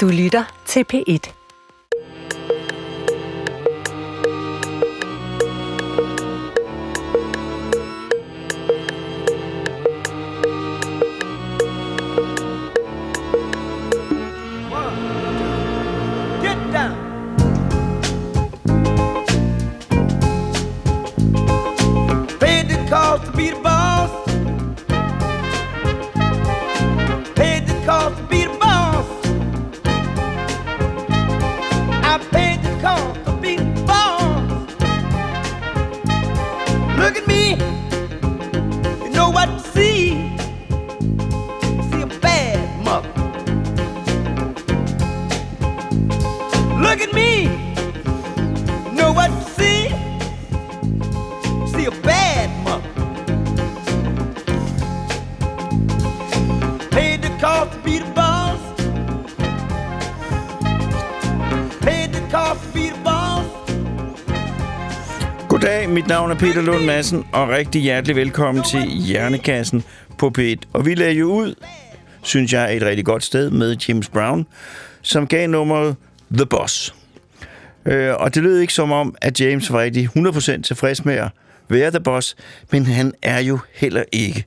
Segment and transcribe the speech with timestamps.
[0.00, 1.39] Du lytter til P1.
[65.80, 69.84] Goddag, mit navn er Peter Lund Madsen, og rigtig hjertelig velkommen til Hjernekassen
[70.18, 70.56] på P1.
[70.72, 71.54] Og vi lagde jo ud,
[72.22, 74.46] synes jeg, et rigtig godt sted med James Brown,
[75.02, 75.96] som gav nummeret
[76.32, 76.94] The Boss.
[77.86, 81.28] Øh, og det lød ikke som om, at James var rigtig 100% tilfreds med at
[81.68, 82.36] være The Boss,
[82.72, 84.44] men han er jo heller ikke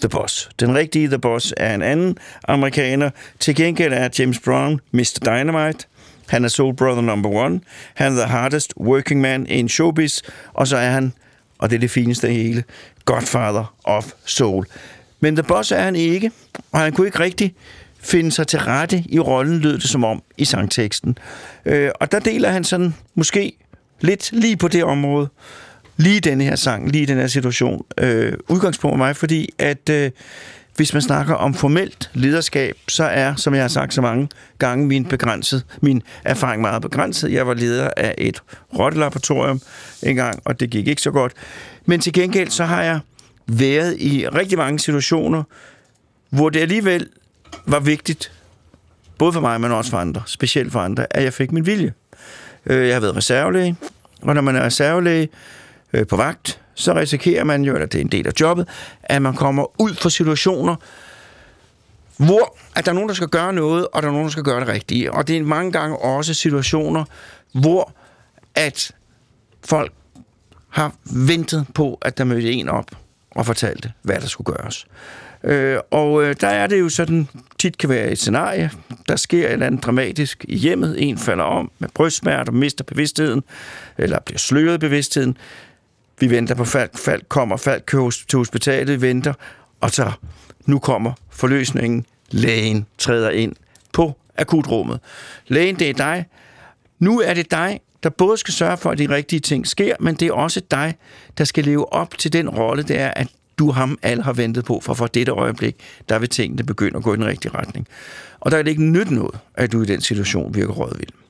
[0.00, 0.48] The Boss.
[0.60, 2.18] Den rigtige The Boss er en anden
[2.48, 3.10] amerikaner.
[3.40, 5.18] Til gengæld er James Brown Mr.
[5.24, 5.86] Dynamite.
[6.28, 7.60] Han er Soul Brother number one.
[7.94, 10.20] Han er the hardest working man in showbiz.
[10.52, 11.12] Og så er han,
[11.58, 12.64] og det er det fineste af hele,
[13.04, 14.66] Godfather of Soul.
[15.20, 16.30] Men The Boss er han ikke,
[16.72, 17.54] og han kunne ikke rigtig
[18.00, 21.18] finde sig til rette i rollen, lød det som om i sangteksten.
[21.64, 23.52] Øh, og der deler han sådan måske
[24.00, 25.28] lidt lige på det område,
[25.96, 30.10] lige denne her sang, lige den her situation, øh, udgangspunkt for mig, fordi at øh,
[30.76, 34.86] hvis man snakker om formelt lederskab, så er, som jeg har sagt så mange gange,
[34.86, 37.32] min, begrænset, min erfaring meget begrænset.
[37.32, 38.42] Jeg var leder af et
[38.78, 39.60] rottelaboratorium
[40.02, 41.32] engang, og det gik ikke så godt.
[41.86, 43.00] Men til gengæld så har jeg
[43.46, 45.42] været i rigtig mange situationer,
[46.30, 47.08] hvor det alligevel
[47.66, 48.32] var vigtigt,
[49.18, 51.92] både for mig, men også for andre, specielt for andre, at jeg fik min vilje.
[52.66, 53.76] Øh, Jeg har været reservelæge,
[54.22, 55.28] og når man er reservelæge
[55.92, 58.68] øh, på vagt, så risikerer man jo, eller det er en del af jobbet,
[59.02, 60.76] at man kommer ud for situationer,
[62.16, 64.44] hvor at der er nogen, der skal gøre noget, og der er nogen, der skal
[64.44, 65.12] gøre det rigtige.
[65.12, 67.04] Og det er mange gange også situationer,
[67.52, 67.92] hvor
[68.54, 68.92] at
[69.64, 69.92] folk
[70.68, 70.94] har
[71.26, 72.90] ventet på, at der mødte en op
[73.30, 74.86] og fortalte, hvad der skulle gøres.
[75.44, 78.70] Øh, og øh, der er det jo sådan, tit kan være et scenarie,
[79.08, 83.42] der sker et eller andet dramatisk i hjemmet, en falder om med brystsmerter, mister bevidstheden,
[83.98, 85.36] eller bliver sløret bevidstheden.
[86.20, 89.32] Vi venter på Falk, Falk kommer, Falk kører til hospitalet, venter,
[89.80, 90.12] og så
[90.66, 92.06] nu kommer forløsningen.
[92.30, 93.56] Lægen træder ind
[93.92, 95.00] på akutrummet.
[95.46, 96.26] Lægen, det er dig.
[96.98, 100.14] Nu er det dig, der både skal sørge for, at de rigtige ting sker, men
[100.14, 100.94] det er også dig,
[101.38, 104.64] der skal leve op til den rolle, det er, at du ham alle har ventet
[104.64, 105.76] på, for for dette øjeblik,
[106.08, 107.86] der vil tingene begynde at gå i den rigtige retning.
[108.40, 111.23] Og der er det ikke nytte noget, at du i den situation virker rådvild.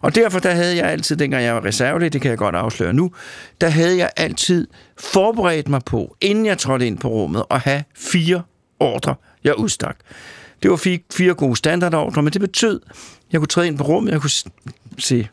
[0.00, 2.92] Og derfor der havde jeg altid, dengang jeg var reservelig, det kan jeg godt afsløre
[2.92, 3.10] nu,
[3.60, 4.66] der havde jeg altid
[4.98, 8.42] forberedt mig på, inden jeg trådte ind på rummet, at have fire
[8.80, 9.14] ordre,
[9.44, 9.96] jeg udstak.
[10.62, 12.96] Det var fire, fire gode standardordre, men det betød, at
[13.32, 14.30] jeg kunne træde ind på rummet, jeg kunne
[14.98, 15.28] se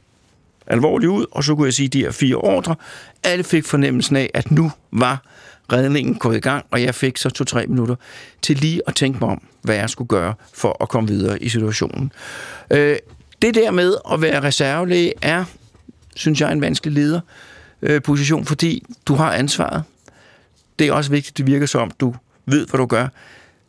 [0.67, 2.75] alvorligt ud, og så kunne jeg sige de her fire ordre.
[3.23, 5.23] Alle fik fornemmelsen af, at nu var
[5.71, 7.95] redningen gået i gang, og jeg fik så to-tre minutter
[8.41, 11.49] til lige at tænke mig om, hvad jeg skulle gøre for at komme videre i
[11.49, 12.11] situationen.
[12.71, 12.95] Øh,
[13.41, 15.45] det der med at være reservelæge er,
[16.15, 17.21] synes jeg, en vanskelig
[17.81, 19.83] lederposition, fordi du har ansvaret.
[20.79, 22.15] Det er også vigtigt, at det virker som du
[22.45, 23.07] ved, hvad du gør,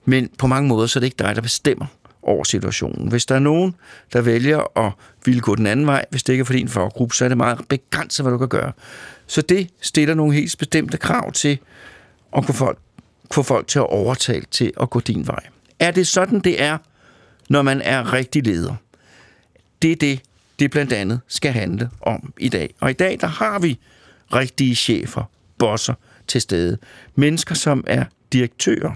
[0.05, 1.87] men på mange måder, så er det ikke dig, der bestemmer
[2.23, 3.09] over situationen.
[3.09, 3.75] Hvis der er nogen,
[4.13, 4.93] der vælger at
[5.25, 7.37] ville gå den anden vej, hvis det ikke er for din faggruppe, så er det
[7.37, 8.73] meget begrænset, hvad du kan gøre.
[9.27, 11.59] Så det stiller nogle helt bestemte krav til
[12.37, 12.79] at få folk,
[13.31, 15.41] få folk til at overtale til at gå din vej.
[15.79, 16.79] Er det sådan, det er,
[17.49, 18.75] når man er rigtig leder?
[19.83, 20.21] Det er det,
[20.59, 22.75] det blandt andet skal handle om i dag.
[22.81, 23.79] Og i dag, der har vi
[24.35, 25.95] rigtige chefer, bosser
[26.27, 26.79] til stede.
[27.15, 28.95] Mennesker, som er direktører,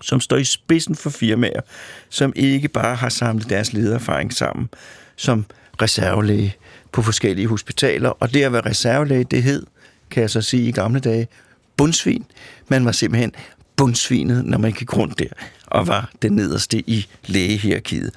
[0.00, 1.60] som står i spidsen for firmaer,
[2.08, 4.68] som ikke bare har samlet deres ledererfaring sammen
[5.16, 5.44] som
[5.82, 6.56] reservelæge
[6.92, 8.08] på forskellige hospitaler.
[8.08, 9.66] Og det at være reservelæge, det hed,
[10.10, 11.28] kan jeg så sige i gamle dage,
[11.76, 12.24] bundsvin.
[12.68, 13.32] Man var simpelthen
[13.76, 15.28] bundsvinet, når man gik rundt der
[15.66, 18.10] og var den nederste i lægehierarkiet.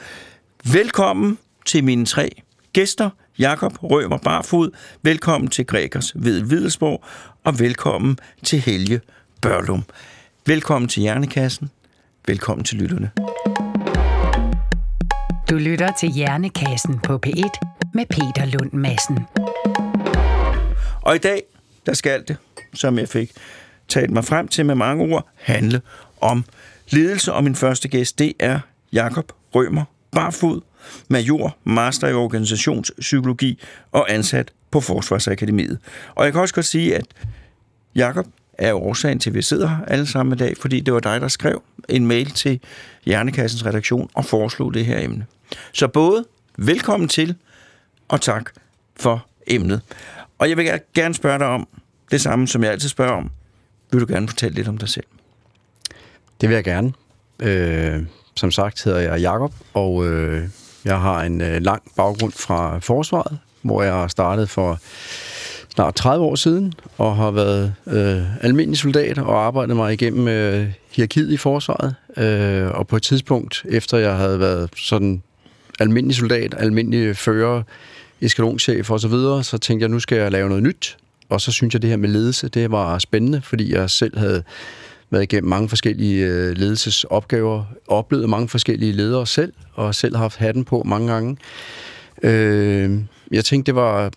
[0.63, 2.29] Velkommen til mine tre
[2.73, 3.09] gæster.
[3.39, 4.69] Jakob Rømer Barfod,
[5.01, 7.03] velkommen til Gregers ved Videlsborg,
[7.43, 9.01] og velkommen til Helge
[9.41, 9.83] Børlum.
[10.45, 11.71] Velkommen til Hjernekassen.
[12.27, 13.11] Velkommen til lytterne.
[15.49, 17.59] Du lytter til Hjernekassen på P1
[17.93, 19.19] med Peter Lund Madsen.
[21.01, 21.43] Og i dag,
[21.85, 22.37] der skal det,
[22.73, 23.31] som jeg fik
[23.87, 25.81] talt mig frem til med mange ord, handle
[26.21, 26.45] om
[26.89, 27.33] ledelse.
[27.33, 28.59] Og min første gæst, det er
[28.93, 30.61] Jakob Rømer Barfod,
[31.07, 33.59] major, master i organisationspsykologi
[33.91, 35.79] og ansat på Forsvarsakademiet.
[36.15, 37.05] Og jeg kan også godt sige, at
[37.95, 38.25] Jakob
[38.57, 41.21] er årsagen til, at vi sidder her alle sammen i dag, fordi det var dig,
[41.21, 42.59] der skrev en mail til
[43.05, 45.25] Hjernekassens redaktion og foreslog det her emne.
[45.73, 46.25] Så både
[46.57, 47.35] velkommen til,
[48.07, 48.51] og tak
[48.95, 49.81] for emnet.
[50.39, 51.67] Og jeg vil gerne spørge dig om
[52.11, 53.31] det samme, som jeg altid spørger om.
[53.91, 55.05] Vil du gerne fortælle lidt om dig selv?
[56.41, 56.93] Det vil jeg gerne.
[57.39, 58.03] Øh,
[58.35, 60.47] som sagt hedder jeg Jakob og øh,
[60.85, 64.79] jeg har en øh, lang baggrund fra forsvaret, hvor jeg startede for
[65.69, 70.67] snart 30 år siden, og har været øh, almindelig soldat og arbejdet mig igennem øh,
[70.91, 71.95] hierarkiet i forsvaret.
[72.17, 75.23] Øh, og på et tidspunkt, efter jeg havde været sådan
[75.79, 77.63] almindelig soldat, almindelig fører,
[78.21, 80.97] eskalonchef og så videre, så tænkte jeg, nu skal jeg lave noget nyt.
[81.29, 84.43] Og så synes jeg, det her med ledelse, det var spændende, fordi jeg selv havde
[85.11, 90.63] været igennem mange forskellige øh, ledelsesopgaver, oplevet mange forskellige ledere selv, og selv haft hatten
[90.63, 91.37] på mange gange.
[92.23, 92.99] Øh,
[93.31, 94.11] jeg tænkte, det var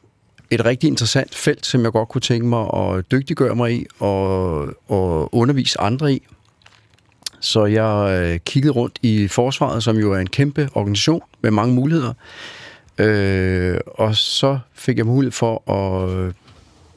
[0.50, 4.68] et rigtig interessant felt, som jeg godt kunne tænke mig at dygtiggøre mig i og,
[4.88, 6.22] og undervise andre i.
[7.40, 11.74] Så jeg øh, kiggede rundt i Forsvaret, som jo er en kæmpe organisation med mange
[11.74, 12.12] muligheder.
[12.98, 16.34] Øh, og så fik jeg mulighed for at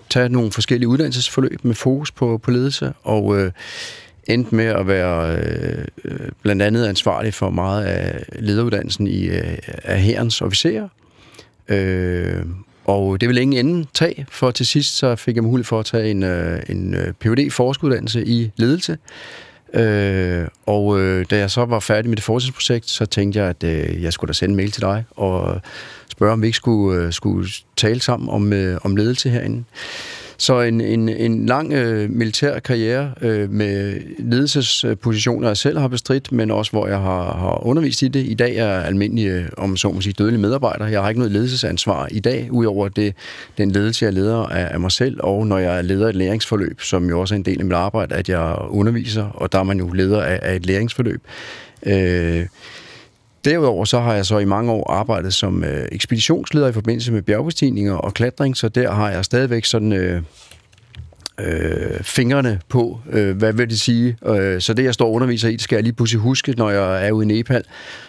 [0.10, 3.52] tage nogle forskellige uddannelsesforløb med fokus på, på ledelse, og øh,
[4.28, 5.86] endte med at være øh,
[6.42, 10.88] blandt andet ansvarlig for meget af lederuddannelsen i, øh, af herrens officerer.
[11.68, 12.46] Øh,
[12.86, 15.86] og det ville ingen ende tage, for til sidst så fik jeg mulighed for at
[15.86, 18.98] tage en, øh, en øh, phd forskuddannelse i ledelse.
[19.74, 23.64] Øh, og øh, da jeg så var færdig med det forskningsprojekt, så tænkte jeg, at
[23.64, 25.62] øh, jeg skulle da sende en mail til dig og
[26.12, 29.64] spørge, om vi ikke skulle, øh, skulle tale sammen om, øh, om ledelse herinde.
[30.38, 36.32] Så en, en, en lang øh, militær karriere øh, med ledelsespositioner, jeg selv har bestridt,
[36.32, 38.26] men også hvor jeg har, har undervist i det.
[38.26, 40.88] I dag er jeg almindelig, øh, om så må sige, dødelig medarbejder.
[40.88, 43.16] Jeg har ikke noget ledelsesansvar i dag, udover det,
[43.58, 47.10] den ledelse, jeg leder af, af mig selv, og når jeg leder et læringsforløb, som
[47.10, 49.80] jo også er en del af mit arbejde, at jeg underviser, og der er man
[49.80, 51.22] jo leder af, af et læringsforløb.
[51.86, 52.46] Øh,
[53.48, 57.22] Derudover så har jeg så i mange år arbejdet som øh, ekspeditionsleder i forbindelse med
[57.22, 60.22] bjergbestigninger og klatring, så der har jeg stadigvæk sådan øh,
[61.40, 64.18] øh, fingrene på, øh, hvad vil det sige.
[64.26, 66.70] Øh, så det, jeg står og underviser i, det skal jeg lige pludselig huske, når
[66.70, 67.64] jeg er ude i Nepal,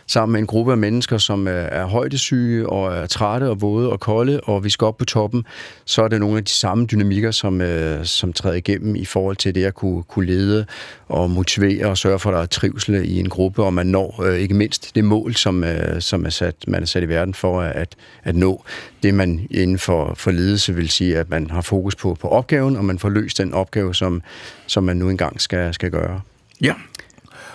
[0.07, 3.93] sammen med en gruppe af mennesker, som er, er højdesyge og er trætte og våde
[3.93, 5.45] og kolde, og vi skal op på toppen,
[5.85, 9.37] så er det nogle af de samme dynamikker, som, øh, som træder igennem i forhold
[9.37, 10.67] til det at kunne, kunne lede
[11.09, 14.23] og motivere og sørge for, at der er trivsel i en gruppe, og man når
[14.23, 17.35] øh, ikke mindst det mål, som, øh, som er sat, man er sat i verden
[17.35, 18.65] for at, at nå.
[19.03, 22.77] Det man inden for, for ledelse vil sige, at man har fokus på, på opgaven,
[22.77, 24.23] og man får løst den opgave, som,
[24.67, 26.21] som man nu engang skal, skal gøre.
[26.61, 26.75] Ja.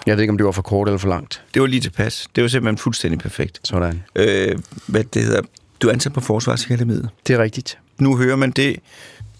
[0.05, 1.41] Jeg ved ikke, om det var for kort eller for langt.
[1.53, 2.27] Det var lige tilpas.
[2.35, 3.59] Det var simpelthen fuldstændig perfekt.
[3.63, 4.03] Sådan.
[4.15, 5.41] Øh, hvad det hedder,
[5.81, 7.09] du er ansat på Forsvarsakademiet.
[7.27, 7.77] Det er rigtigt.
[7.97, 8.79] Nu hører man det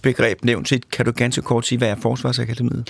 [0.02, 0.84] begreb nævnt til.
[0.92, 2.90] Kan du ganske kort sige, hvad er Forsvarsakademiet?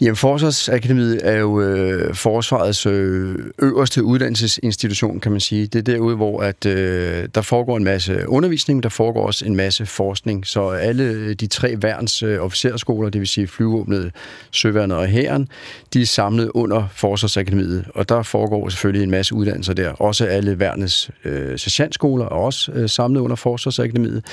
[0.00, 5.66] Jamen, Forsvarsakademiet er jo øh, forsvarets øh, øverste uddannelsesinstitution, kan man sige.
[5.66, 9.56] Det er derude, hvor at, øh, der foregår en masse undervisning, der foregår også en
[9.56, 10.46] masse forskning.
[10.46, 14.10] Så alle øh, de tre værns øh, officerskoler, det vil sige flyvåbnet,
[14.50, 15.48] søværnet og hæren,
[15.92, 19.92] de er samlet under Forsvarsakademiet, og der foregår selvfølgelig en masse uddannelser der.
[19.92, 24.24] Også alle værnets øh, sergeantskoler er også øh, samlet under Forsvarsakademiet.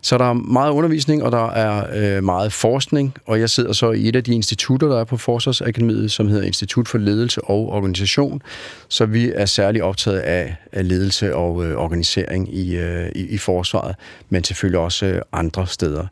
[0.00, 3.90] Så der er meget undervisning, og der er øh, meget forskning, og jeg sidder så
[3.90, 7.68] i et af de institutter, der er på Forsvarsakademiet, som hedder Institut for Ledelse og
[7.68, 8.42] Organisation.
[8.88, 13.38] Så vi er særlig optaget af, af ledelse og øh, organisering i, øh, i, i
[13.38, 13.94] forsvaret,
[14.30, 16.06] men selvfølgelig også øh, andre steder.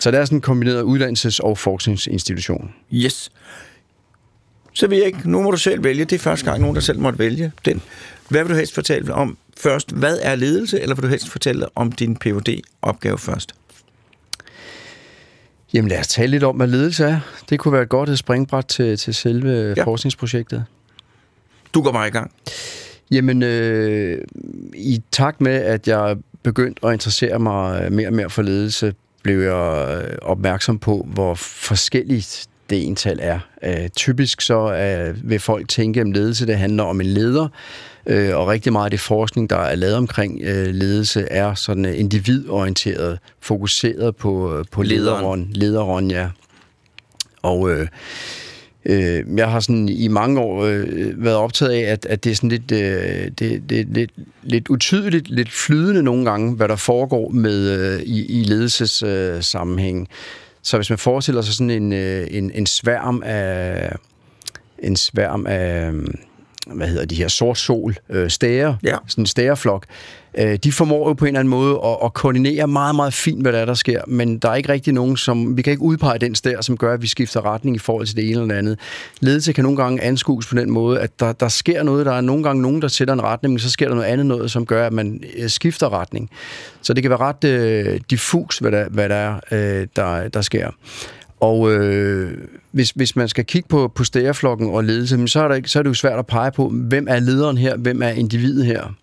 [0.00, 2.70] Så det er sådan en kombineret uddannelses- og forskningsinstitution.
[2.92, 3.30] Yes.
[4.74, 6.04] Så vil jeg ikke, nu må du selv vælge.
[6.04, 7.82] Det er første gang, nogen der selv måtte vælge den.
[8.28, 9.90] Hvad vil du helst fortælle om først?
[9.90, 13.54] Hvad er ledelse, eller vil du helst fortælle om din phd opgave først?
[15.76, 17.20] Jamen lad os tale lidt om, hvad ledelse er.
[17.50, 19.84] Det kunne være et godt springbræt til, til selve ja.
[19.84, 20.64] forskningsprojektet.
[21.74, 22.30] Du går bare i gang.
[23.10, 24.18] Jamen, øh,
[24.74, 29.40] i takt med, at jeg begyndte at interessere mig mere og mere for ledelse, blev
[29.40, 33.38] jeg opmærksom på, hvor forskelligt det ental er.
[33.62, 37.48] Øh, typisk så øh, vil folk tænke, at ledelse det handler om en leder,
[38.06, 41.84] øh, og rigtig meget af det forskning, der er lavet omkring øh, ledelse, er sådan
[41.84, 45.22] øh, individorienteret, fokuseret på, øh, på lederen.
[45.22, 46.28] lederen, lederen ja.
[47.42, 47.88] Og øh,
[48.84, 52.34] øh, jeg har sådan i mange år øh, været optaget af, at, at det er
[52.34, 54.10] sådan lidt, øh, det, det lidt,
[54.42, 59.36] lidt utydeligt, lidt flydende nogle gange, hvad der foregår med øh, i, i ledelsessammenhæng.
[59.36, 60.08] Øh, sammenhæng.
[60.62, 63.92] så hvis man forestiller sig sådan en, øh, en, en sværm af
[64.78, 65.92] en sværm af
[66.74, 68.96] hvad hedder de her, sort sol, øh, stære, ja.
[69.08, 69.86] sådan en stæreflok,
[70.38, 73.42] øh, de formår jo på en eller anden måde at, at koordinere meget, meget fint,
[73.42, 75.82] hvad der er, der sker, men der er ikke rigtig nogen, som, vi kan ikke
[75.82, 78.54] udpege den stær, som gør, at vi skifter retning i forhold til det ene eller
[78.54, 78.78] andet.
[79.20, 82.20] Ledelse kan nogle gange anskues på den måde, at der, der sker noget, der er
[82.20, 84.66] nogle gange nogen, der sætter en retning, men så sker der noget andet noget, som
[84.66, 86.30] gør, at man øh, skifter retning.
[86.82, 90.40] Så det kan være ret øh, diffus, hvad der, hvad der er, øh, der, der
[90.40, 90.70] sker.
[91.40, 92.38] Og øh,
[92.70, 95.82] hvis, hvis man skal kigge på, på stæreflokken og ledelse, så er, der, så er
[95.82, 98.94] det jo svært at pege på, hvem er lederen her, hvem er individet her.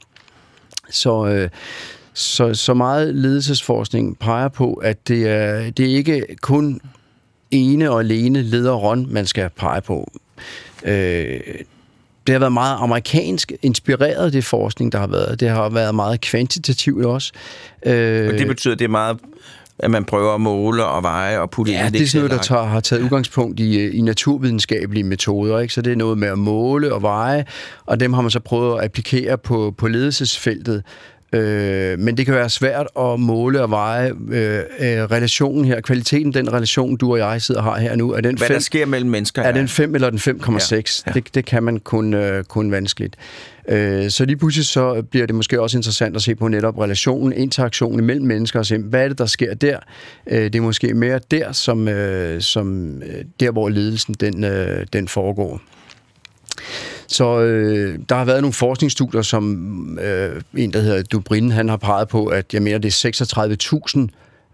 [0.90, 1.50] Så, øh,
[2.14, 6.82] så, så meget ledelsesforskning peger på, at det er, det er ikke kun
[7.52, 10.12] ene og alene lederen, man skal pege på.
[10.86, 11.40] Øh,
[12.28, 15.40] det har været meget amerikansk inspireret, det forskning, der har været.
[15.40, 17.32] Det har været meget kvantitativt også.
[17.86, 19.18] Øh, og det betyder, at det er meget
[19.80, 22.32] at man prøver at måle og veje og putte ja, ind i det er noget,
[22.32, 25.60] der tager, har taget udgangspunkt i, i naturvidenskabelige metoder.
[25.60, 25.74] Ikke?
[25.74, 27.46] Så det er noget med at måle og veje,
[27.86, 30.84] og dem har man så prøvet at applikere på, på ledelsesfeltet.
[31.34, 36.34] Øh, men det kan være svært at måle og veje øh, øh, relationen her, kvaliteten,
[36.34, 38.12] den relation, du og jeg sidder og har her nu.
[38.12, 40.72] Er den Hvad fem, der sker mellem mennesker Er den 5 eller den 5,6?
[40.72, 41.12] Ja, ja.
[41.14, 43.16] Det, det kan man kun, øh, kun vanskeligt.
[43.68, 47.34] Øh, så lige pludselig så bliver det måske også interessant at se på netop relationen,
[47.34, 49.80] interaktionen mellem mennesker og se, hvad er det, der sker der?
[50.28, 54.86] Øh, det er måske mere der, som, øh, som øh, der, hvor ledelsen den, øh,
[54.94, 55.62] den foregår.
[57.08, 61.78] Så øh, der har været nogle forskningsstudier, som øh, en, der hedder Dubrin, han har
[61.78, 64.08] peget på, at jeg mener, det er 36.000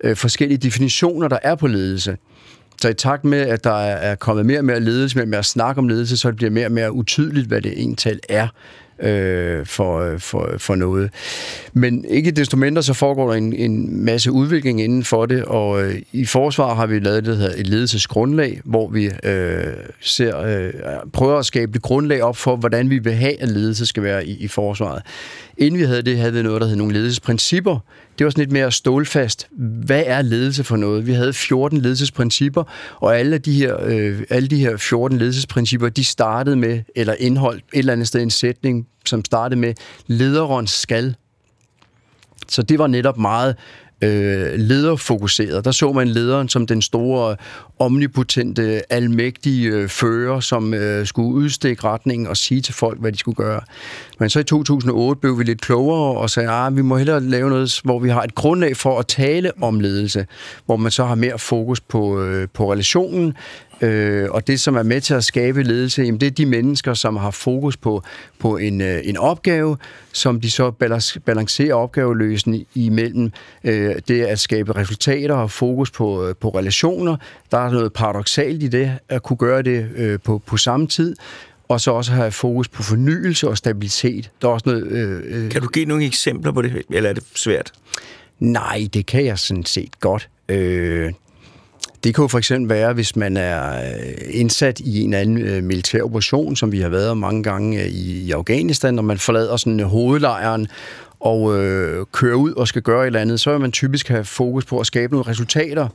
[0.04, 2.18] øh, forskellige definitioner, der er på ledelse.
[2.82, 5.44] Så i takt med, at der er kommet mere og mere ledelse, mere og mere
[5.44, 8.48] snak om ledelse, så det bliver mere og mere utydeligt, hvad det egentlig er
[9.02, 11.10] øh, for, øh, for, for noget.
[11.74, 15.84] Men ikke desto mindre, så foregår der en, en masse udvikling inden for det, og
[15.84, 20.40] øh, i forsvar har vi lavet det, der hedder et ledelsesgrundlag, hvor vi øh, ser,
[20.40, 20.74] øh,
[21.14, 24.26] prøver at skabe et grundlag op for, hvordan vi vil have, at ledelse skal være
[24.26, 25.02] i, i forsvaret.
[25.60, 27.80] Inden vi havde det, havde vi noget, der hed nogle ledelsesprincipper.
[28.18, 29.48] Det var sådan lidt mere stålfast.
[29.86, 31.08] Hvad er ledelse for noget?
[31.08, 32.64] Vi havde 14 ledelsesprincipper,
[32.96, 37.64] og alle de her, øh, alle de her 14 ledelsesprincipper, de startede med, eller indholdt
[37.74, 39.74] et eller andet sted en sætning, som startede med,
[40.08, 41.16] lederen skal.
[42.48, 43.56] Så det var netop meget
[44.02, 45.66] øh, lederfokuseret.
[45.66, 47.36] Der så man lederen som den store,
[47.80, 53.18] omnipotente, almægtige øh, fører, som øh, skulle udstikke retningen og sige til folk, hvad de
[53.18, 53.62] skulle gøre.
[54.20, 57.50] Men så i 2008 blev vi lidt klogere og sagde, at vi må hellere lave
[57.50, 60.26] noget, hvor vi har et grundlag for at tale om ledelse,
[60.66, 63.34] hvor man så har mere fokus på, øh, på relationen,
[63.82, 66.94] Øh, og det, som er med til at skabe ledelse, jamen, det er de mennesker,
[66.94, 68.04] som har fokus på,
[68.40, 69.78] på en, øh, en opgave,
[70.14, 70.72] som de så
[71.26, 73.32] balancerer opgaveløsning imellem.
[73.64, 77.18] Øh, det at skabe resultater og fokus på, øh, på relationer.
[77.52, 81.16] Der er noget paradoxalt i det, at kunne gøre det øh, på, på samme tid
[81.70, 84.32] og så også have fokus på fornyelse og stabilitet.
[84.42, 84.88] Der er også noget...
[84.88, 87.72] Øh, øh, kan du give nogle eksempler på det, eller er det svært?
[88.40, 90.30] Nej, det kan jeg sådan set godt.
[90.50, 91.12] Øh,
[92.04, 95.64] det kan jo for eksempel være, hvis man er øh, indsat i en anden øh,
[95.64, 99.80] militær operation, som vi har været mange gange øh, i, Afghanistan, når man forlader sådan
[99.80, 100.68] hovedlejren
[101.20, 104.26] og øh, kører ud og skal gøre et eller andet, så vil man typisk have
[104.26, 105.88] fokus på at skabe nogle resultater,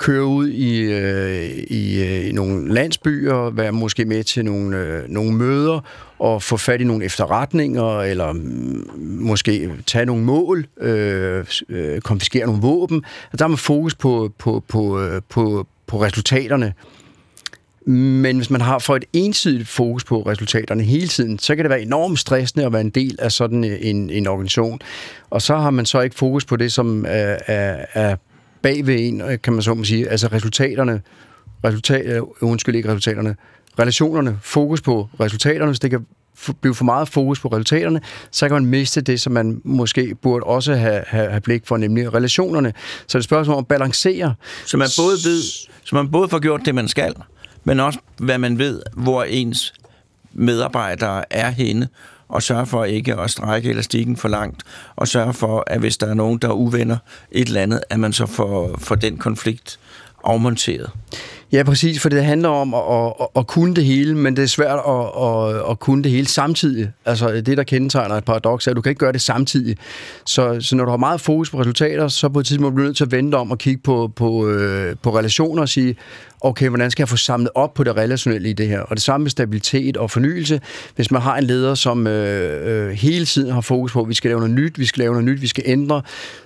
[0.00, 5.08] køre ud i, øh, i, øh, i nogle landsbyer, være måske med til nogle, øh,
[5.08, 5.80] nogle møder
[6.18, 12.46] og få fat i nogle efterretninger, eller mm, måske tage nogle mål, øh, øh, konfiskere
[12.46, 13.04] nogle våben.
[13.32, 16.72] Og der er man fokus på, på, på, øh, på, på resultaterne.
[17.86, 21.70] Men hvis man har for et ensidigt fokus på resultaterne hele tiden, så kan det
[21.70, 24.80] være enormt stressende at være en del af sådan en, en organisation.
[25.30, 28.16] Og så har man så ikke fokus på det, som øh, er, er, er
[28.62, 31.02] bag ved en, øh, kan man så må sige, altså resultaterne,
[31.64, 33.36] resultat, øh, undskyld ikke resultaterne,
[33.78, 36.06] relationerne, fokus på resultaterne, så det kan
[36.60, 38.00] blive for meget fokus på resultaterne,
[38.30, 41.76] så kan man miste det, som man måske burde også have, have, have blik for,
[41.76, 42.72] nemlig relationerne.
[42.76, 44.34] Så det er et spørgsmål om at balancere.
[44.66, 45.42] Så man både ved,
[45.84, 47.14] så man både får gjort det, man skal,
[47.64, 49.74] men også hvad man ved, hvor ens
[50.32, 51.88] medarbejdere er henne,
[52.30, 54.62] og sørge for ikke at strække elastikken for langt,
[54.96, 56.96] og sørge for, at hvis der er nogen, der uvenner
[57.30, 59.78] et eller andet, at man så får, får den konflikt
[60.24, 60.90] afmonteret.
[61.52, 62.82] Ja, præcis, for det handler om at,
[63.20, 66.26] at, at kunne det hele, men det er svært at, at, at kunne det hele
[66.26, 66.90] samtidig.
[67.04, 69.76] Altså det, der kendetegner et paradoks, er, at du kan ikke gøre det samtidig.
[70.26, 72.88] Så, så når du har meget fokus på resultater, så på et tidspunkt bliver du
[72.88, 75.96] nødt til at vente om og kigge på, på, øh, på relationer og sige,
[76.40, 78.80] okay, hvordan skal jeg få samlet op på det relationelle i det her?
[78.80, 80.60] Og det samme med stabilitet og fornyelse.
[80.96, 84.14] Hvis man har en leder, som øh, øh, hele tiden har fokus på, at vi
[84.14, 86.02] skal lave noget nyt, vi skal lave noget nyt, vi skal ændre,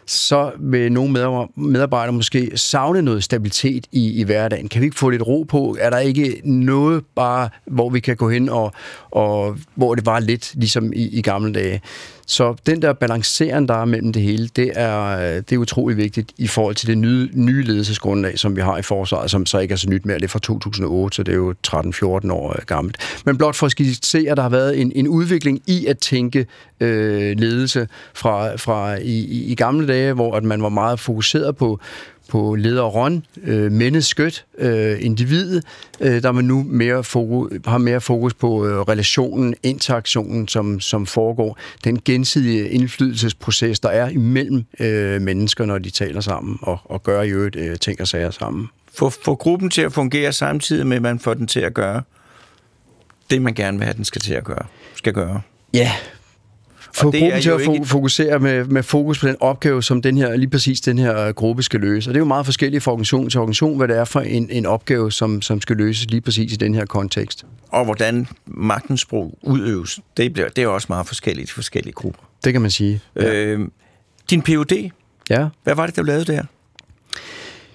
[0.06, 4.68] så vil nogle medarbejdere måske savne noget stabilitet i, i hverdagen.
[4.68, 5.76] Kan vi lidt, få lidt ro på?
[5.80, 8.72] Er der ikke noget bare, hvor vi kan gå hen og,
[9.10, 11.80] og hvor det var lidt ligesom i, i gamle dage?
[12.26, 15.96] Så den der balancering, der er mellem det hele, det er, øh, det er utrolig
[15.96, 19.58] vigtigt i forhold til det nye, nye ledelsesgrundlag, som vi har i forsvaret, som så
[19.58, 20.16] ikke er så nyt mere.
[20.16, 22.96] Det er fra 2008, så det er jo 13-14 år øh, gammelt.
[23.24, 26.46] Men blot for at skitsere, at der har været en, en udvikling i at tænke
[26.80, 31.80] øh, ledelse fra, fra i, i gamle dage, hvor at man var meget fokuseret på,
[32.28, 35.64] på lederånd, øh, mennesket, øh, individet,
[36.00, 41.06] øh, der man nu mere fokus, har mere fokus på øh, relationen, interaktionen, som, som
[41.06, 41.58] foregår.
[41.84, 47.22] Den gensidige indflydelsesproces, der er imellem øh, mennesker, når de taler sammen og, og gør
[47.22, 48.68] i øvrigt øh, ting og sager sammen.
[48.94, 52.02] Få, få gruppen til at fungere samtidig med, at man får den til at gøre
[53.30, 54.66] det, man gerne vil have, den skal til at gøre.
[54.94, 55.40] Skal gøre.
[55.74, 55.92] Ja,
[56.94, 57.86] få gruppen til at ikke...
[57.86, 61.62] fokusere med, med fokus på den opgave, som den her, lige præcis den her gruppe
[61.62, 62.10] skal løse.
[62.10, 64.50] Og det er jo meget forskelligt fra organisation til organisation, hvad det er for en,
[64.50, 67.46] en opgave, som, som skal løses lige præcis i den her kontekst.
[67.68, 72.22] Og hvordan magtens brug udøves, det, bliver, det er også meget forskelligt i forskellige grupper.
[72.44, 73.00] Det kan man sige.
[73.16, 73.34] Ja.
[73.34, 73.68] Øh,
[74.30, 74.90] din PhD,
[75.30, 75.48] ja.
[75.64, 76.42] hvad var det, du lavede der?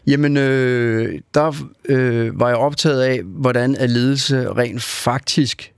[0.08, 5.72] Jamen, øh, der øh, var jeg optaget af, hvordan at ledelse rent faktisk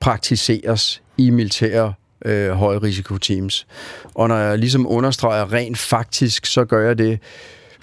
[0.00, 1.94] praktiseres i militære
[2.26, 3.66] øh, højrisikoteams.
[4.14, 7.18] Og når jeg ligesom understreger rent faktisk, så gør jeg det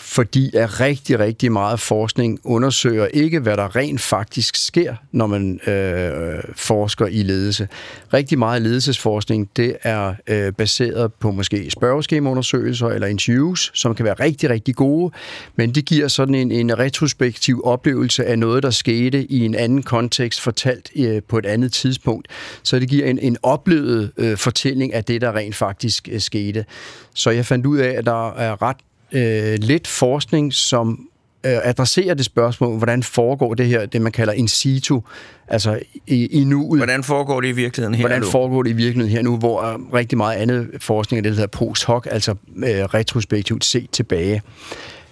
[0.05, 5.59] fordi at rigtig, rigtig meget forskning undersøger ikke, hvad der rent faktisk sker, når man
[5.67, 7.67] øh, forsker i ledelse.
[8.13, 14.13] Rigtig meget ledelsesforskning, det er øh, baseret på måske spørgeskemaundersøgelser eller interviews, som kan være
[14.13, 15.13] rigtig, rigtig gode,
[15.55, 19.83] men det giver sådan en, en retrospektiv oplevelse af noget, der skete i en anden
[19.83, 22.27] kontekst, fortalt øh, på et andet tidspunkt.
[22.63, 26.65] Så det giver en, en oplevet øh, fortælling af det, der rent faktisk øh, skete.
[27.13, 28.77] Så jeg fandt ud af, at der er ret
[29.13, 31.07] øh, lidt forskning, som
[31.45, 35.01] øh, adresserer det spørgsmål, hvordan foregår det her, det man kalder in situ,
[35.47, 36.79] altså i, i nuet.
[36.79, 38.27] Hvordan foregår det i virkeligheden her Hvordan nu?
[38.27, 41.57] foregår det i virkeligheden her nu, hvor rigtig meget andet forskning er det, der hedder
[41.57, 44.41] post hoc, altså øh, retrospektivt set tilbage.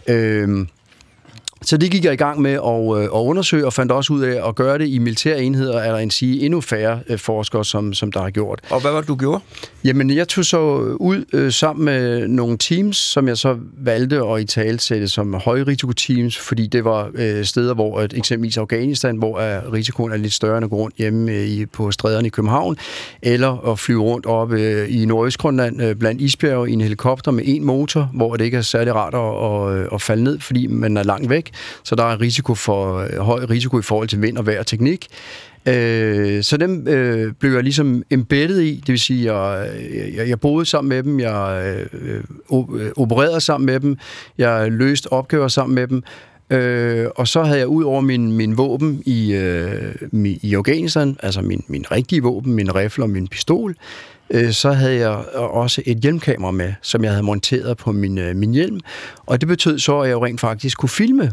[0.08, 0.66] Øh,
[1.64, 4.22] så det gik jeg i gang med at, øh, at undersøge, og fandt også ud
[4.22, 7.66] af at gøre det i militære enheder, er der en sige endnu færre øh, forskere,
[7.66, 8.60] som, som der har gjort.
[8.70, 9.42] Og hvad var det, du gjorde?
[9.84, 10.60] Jamen, jeg tog så
[11.00, 16.38] ud øh, sammen med nogle teams, som jeg så valgte at i talsætte som højrisikoteams,
[16.38, 20.58] fordi det var øh, steder, hvor at, eksempelvis Afghanistan, hvor er risikoen er lidt større
[20.58, 22.78] end at gå rundt hjemme øh, i, på stræderne i København,
[23.22, 27.44] eller at flyve rundt op øh, i Nordøstgrønland øh, blandt isbjerge i en helikopter med
[27.48, 30.98] en motor, hvor det ikke er særlig rart at, at, at falde ned, fordi man
[30.98, 31.51] er langt væk
[31.84, 34.68] så der er risiko for øh, høj risiko i forhold til vind og vejr og
[34.68, 35.08] teknik.
[35.66, 40.30] Øh, så dem øh, blev jeg ligesom embeddet i, det vil sige, jeg, øh, jeg,
[40.30, 42.16] jeg boede sammen med dem, jeg øh,
[42.54, 43.98] øh, opererede sammen med dem,
[44.38, 46.04] jeg løste opgaver sammen med dem,
[46.52, 51.42] Øh, og så havde jeg ud over min, min våben i, øh, i Afghanistan, altså
[51.42, 53.76] min, min rigtige våben, min rifle og min pistol,
[54.32, 58.36] øh, så havde jeg også et hjelmkamera med, som jeg havde monteret på min, øh,
[58.36, 58.80] min hjelm.
[59.26, 61.32] Og det betød så, at jeg jo rent faktisk kunne filme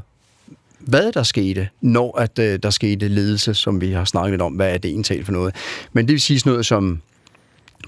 [0.78, 4.52] hvad der skete, når at, øh, der skete ledelse, som vi har snakket lidt om.
[4.52, 5.54] Hvad er det egentlig for noget?
[5.92, 7.00] Men det vil sige sådan noget som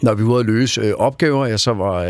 [0.02, 2.04] når vi var ude at løse øh, opgaver, jeg så var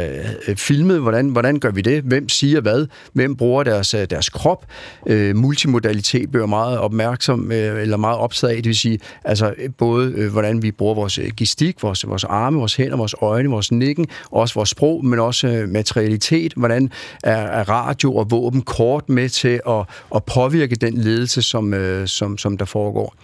[0.48, 2.03] øh, filmet, hvordan, hvordan gør vi det?
[2.03, 2.87] Hvem siger hvad?
[3.12, 4.66] Hvem bruger deres, øh, deres krop?
[5.07, 10.12] Øh, multimodalitet bliver meget opmærksom, øh, eller meget optaget af, det vil sige, altså både
[10.16, 13.72] øh, hvordan vi bruger vores øh, gestik, vores, vores arme, vores hænder, vores øjne, vores
[13.72, 16.53] nikken, også vores sprog, men også øh, materialitet.
[16.57, 21.74] Hvordan er, er radio og våben kort med til at, at påvirke den ledelse, som,
[21.74, 23.14] øh, som, som der foregår?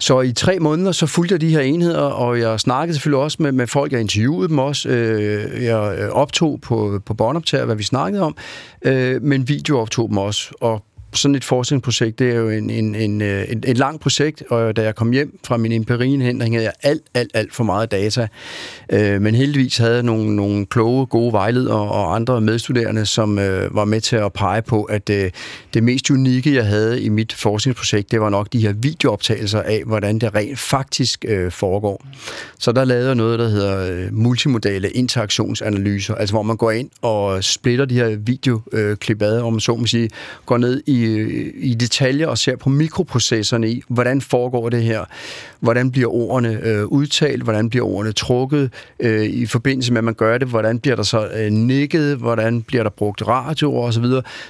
[0.00, 3.36] Så i tre måneder, så fulgte jeg de her enheder, og jeg snakkede selvfølgelig også
[3.40, 4.88] med, med folk, jeg interviewede dem også.
[4.88, 8.36] Øh, jeg øh, optog på, på båndoptager, hvad vi snakkede om,
[8.82, 10.54] øh, men videooptog dem også.
[10.60, 10.82] Og
[11.16, 14.76] sådan et forskningsprojekt, det er jo en, en, en, øh, en, et langt projekt, og
[14.76, 18.28] da jeg kom hjem fra min empirien havde jeg alt, alt, alt for meget data.
[18.92, 23.74] Øh, men heldigvis havde jeg nogle, nogle kloge, gode vejledere og andre medstuderende, som øh,
[23.74, 25.30] var med til at pege på, at øh,
[25.74, 29.82] det mest unikke, jeg havde i mit forskningsprojekt, det var nok de her videooptagelser af,
[29.86, 32.06] hvordan det rent faktisk øh, foregår.
[32.58, 36.90] Så der lavede jeg noget, der hedder øh, multimodale interaktionsanalyser, altså hvor man går ind
[37.02, 40.10] og splitter de her videoklip ad, om man så må sige,
[40.46, 45.04] går ned i i, i detaljer og ser på mikroprocesserne i, hvordan foregår det her,
[45.60, 50.14] hvordan bliver ordene øh, udtalt, hvordan bliver ordene trukket øh, i forbindelse med, at man
[50.14, 54.04] gør det, hvordan bliver der så øh, nikket, hvordan bliver der brugt radio osv.,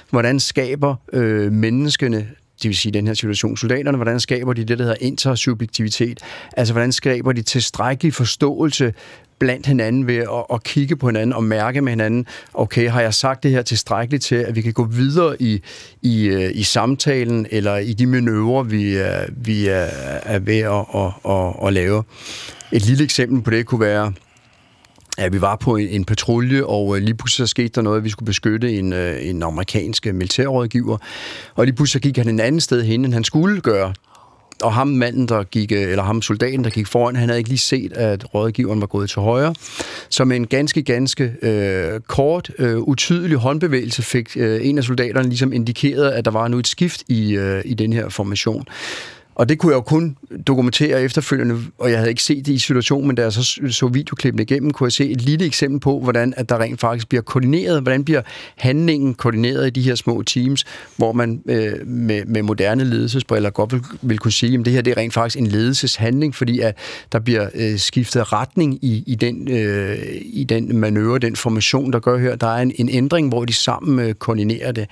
[0.09, 2.27] hvordan skaber øh, menneskene
[2.63, 6.19] det vil sige i den her situation, soldaterne, hvordan skaber de det, der hedder intersubjektivitet?
[6.57, 8.93] Altså, hvordan skaber de tilstrækkelig forståelse
[9.39, 13.13] blandt hinanden ved at, at kigge på hinanden og mærke med hinanden, okay, har jeg
[13.13, 15.61] sagt det her tilstrækkeligt til, at vi kan gå videre i,
[16.01, 19.05] i, øh, i samtalen eller i de manøvrer, vi øh,
[19.37, 19.87] vi er,
[20.23, 22.03] er ved at, at, at, at lave.
[22.71, 24.13] Et lille eksempel på det kunne være,
[25.17, 27.97] Ja, vi var på en, en patrulje, og øh, lige pludselig så skete der noget,
[27.97, 30.97] at vi skulle beskytte en, øh, en amerikansk øh, militærrådgiver.
[31.55, 33.93] Og lige pludselig gik han en anden sted hen, end han skulle gøre.
[34.63, 37.49] Og ham manden, der gik, øh, eller ham soldaten, der gik foran, han havde ikke
[37.49, 39.55] lige set, at rådgiveren var gået til højre.
[40.09, 45.27] Så med en ganske, ganske øh, kort, øh, utydelig håndbevægelse fik øh, en af soldaterne
[45.29, 48.65] ligesom indikeret, at der var nu et skift i, øh, i den her formation.
[49.37, 52.57] Og det kunne jeg jo kun dokumentere efterfølgende, og jeg havde ikke set det i
[52.57, 55.99] situationen, men da jeg så så videoklippene igennem, kunne jeg se et lille eksempel på,
[55.99, 58.21] hvordan at der rent faktisk bliver koordineret, hvordan bliver
[58.57, 63.73] handlingen koordineret i de her små teams, hvor man øh, med, med moderne ledelsesbriller godt
[63.73, 66.77] vil, vil kunne sige, at det her det er rent faktisk en ledelseshandling, fordi at
[67.11, 71.99] der bliver øh, skiftet retning i, i, den, øh, i den manøvre, den formation, der
[71.99, 72.35] gør her.
[72.35, 74.87] Der er en, en ændring, hvor de sammen øh, koordinerer det.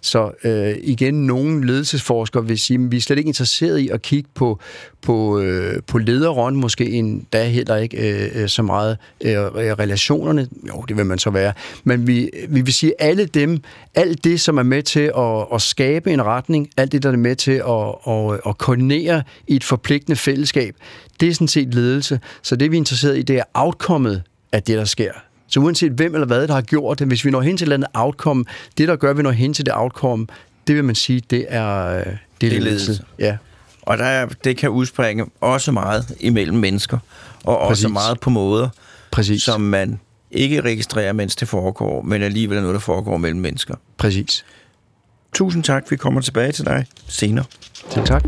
[0.00, 4.02] Så øh, igen, nogle ledelsesforskere vil sige, at vi er slet ikke interesseret i at
[4.02, 4.60] kigge på,
[5.02, 10.48] på, øh, på lederrollen, måske endda heller ikke øh, så meget øh, relationerne.
[10.68, 11.52] Jo, det vil man så være.
[11.84, 13.62] Men vi, vi vil sige, alle dem,
[13.94, 17.16] alt det, som er med til at, at skabe en retning, alt det, der er
[17.16, 20.74] med til at, at, at koordinere i et forpligtende fællesskab,
[21.20, 22.20] det er sådan set ledelse.
[22.42, 25.12] Så det, vi er interesseret i, det er outcomet af det, der sker.
[25.46, 27.72] Så uanset hvem eller hvad, der har gjort det, hvis vi når hen til et
[27.72, 28.44] andet outcome,
[28.78, 30.26] det, der gør, at vi når hen til det outcome,
[30.66, 33.04] det vil man sige, det er, det er, det er ledelse.
[33.18, 33.36] Ja.
[33.82, 36.98] Og der er, det kan udspringe også meget imellem mennesker,
[37.44, 37.84] og Præcis.
[37.84, 38.68] også meget på måder,
[39.10, 39.42] Præcis.
[39.42, 43.74] som man ikke registrerer, mens det foregår, men alligevel er noget, der foregår mellem mennesker.
[43.98, 44.44] Præcis.
[45.34, 45.90] Tusind tak.
[45.90, 47.44] Vi kommer tilbage til dig senere.
[47.90, 48.22] Selv tak.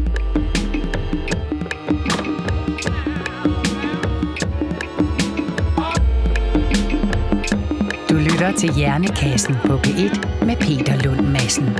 [8.10, 11.76] Du lytter til Hjernekassen på P1 med Peter Lund Madsen.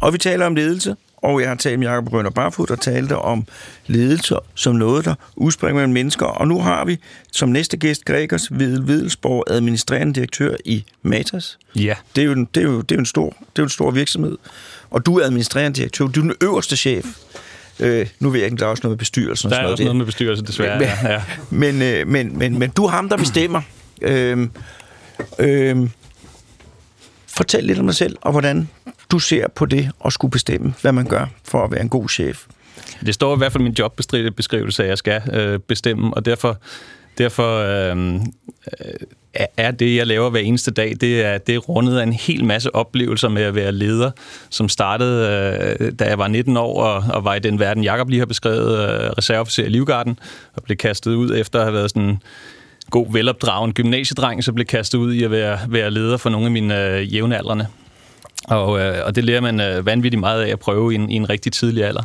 [0.00, 3.16] Og vi taler om ledelse, og jeg har talt med Jacob Rønner Barfod, der talte
[3.16, 3.46] om
[3.86, 6.26] ledelse som noget, der udspringer mellem mennesker.
[6.26, 6.98] Og nu har vi
[7.32, 11.58] som næste gæst Gregers Videl Videlsborg, administrerende direktør i Matas.
[11.76, 11.94] Ja.
[12.16, 13.64] Det er jo en, det er jo, det er jo en, stor, det er jo
[13.64, 14.38] en stor virksomhed.
[14.90, 16.06] Og du er administrerende direktør.
[16.06, 17.06] Du er den øverste chef.
[17.80, 19.50] Øh, nu ved jeg ikke, der er også noget med bestyrelsen.
[19.50, 20.78] Der er og sådan også noget med bestyrelsen, desværre.
[20.78, 21.12] Men, ja.
[21.12, 21.22] ja.
[21.50, 23.62] men, øh, men, men, men du er ham, der bestemmer.
[24.02, 24.48] Øh,
[25.38, 25.88] øh,
[27.26, 28.68] fortæl lidt om dig selv, og hvordan
[29.12, 32.08] du ser på det og skulle bestemme, hvad man gør for at være en god
[32.08, 32.46] chef.
[33.06, 36.58] Det står i hvert fald i min jobbeskrivelse, at jeg skal øh, bestemme, og derfor,
[37.18, 38.20] derfor øh, øh,
[39.56, 42.44] er det, jeg laver hver eneste dag, det er, det er rundet af en hel
[42.44, 44.10] masse oplevelser med at være leder,
[44.50, 48.08] som startede, øh, da jeg var 19 år og, og var i den verden, Jakob
[48.08, 50.18] lige har beskrevet, øh, reserveofficer i Livgarden,
[50.54, 52.18] og blev kastet ud efter at have været sådan
[52.90, 56.52] god, velopdragen gymnasiedreng, så blev kastet ud i at være, være leder for nogle af
[56.52, 57.66] mine øh, jævnaldrende.
[58.44, 61.14] Og, øh, og det lærer man øh, vanvittigt meget af at prøve i en, i
[61.14, 62.02] en rigtig tidlig alder.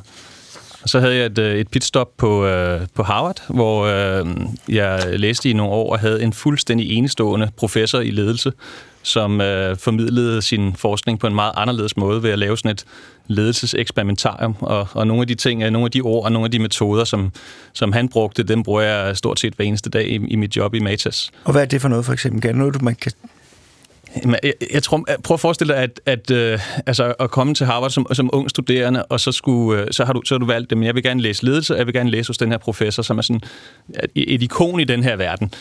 [0.83, 4.25] Og så havde jeg et, øh, et pitstop på, øh, på Harvard, hvor øh,
[4.69, 8.51] jeg læste i nogle år og havde en fuldstændig enestående professor i ledelse,
[9.03, 12.85] som øh, formidlede sin forskning på en meget anderledes måde ved at lave sådan et
[13.27, 14.55] ledelseseksperimentarium.
[14.59, 16.59] Og, og nogle af de ting, øh, nogle af de ord og nogle af de
[16.59, 17.31] metoder, som,
[17.73, 20.73] som han brugte, dem bruger jeg stort set hver eneste dag i, i mit job
[20.73, 21.31] i Matas.
[21.43, 22.45] Og hvad er det for noget, for eksempel?
[22.45, 23.11] Er det noget, du man kan
[24.43, 27.91] jeg, jeg tror, prøv at forestille dig, at, at, øh, altså, at komme til Harvard
[27.91, 30.69] som, som ung studerende, og så, skulle, øh, så, har du, så har du valgt
[30.69, 32.57] det, men jeg vil gerne læse ledelse, og jeg vil gerne læse hos den her
[32.57, 33.41] professor, som er sådan
[34.15, 35.51] et, ikon i den her verden.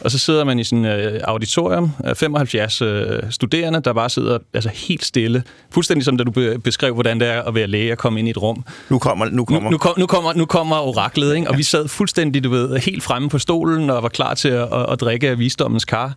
[0.00, 4.70] Og så sidder man i sin øh, auditorium, 75 øh, studerende, der bare sidder altså,
[4.74, 5.42] helt stille.
[5.70, 8.28] Fuldstændig som da du be- beskrev, hvordan det er at være læge og komme ind
[8.28, 8.64] i et rum.
[8.88, 11.50] Nu kommer nu kommer, nu, nu, kom, nu kommer, nu kommer oraklet, ikke?
[11.50, 14.62] og vi sad fuldstændig, du ved, helt fremme på stolen og var klar til at,
[14.72, 16.14] at, at drikke af visdommens kar.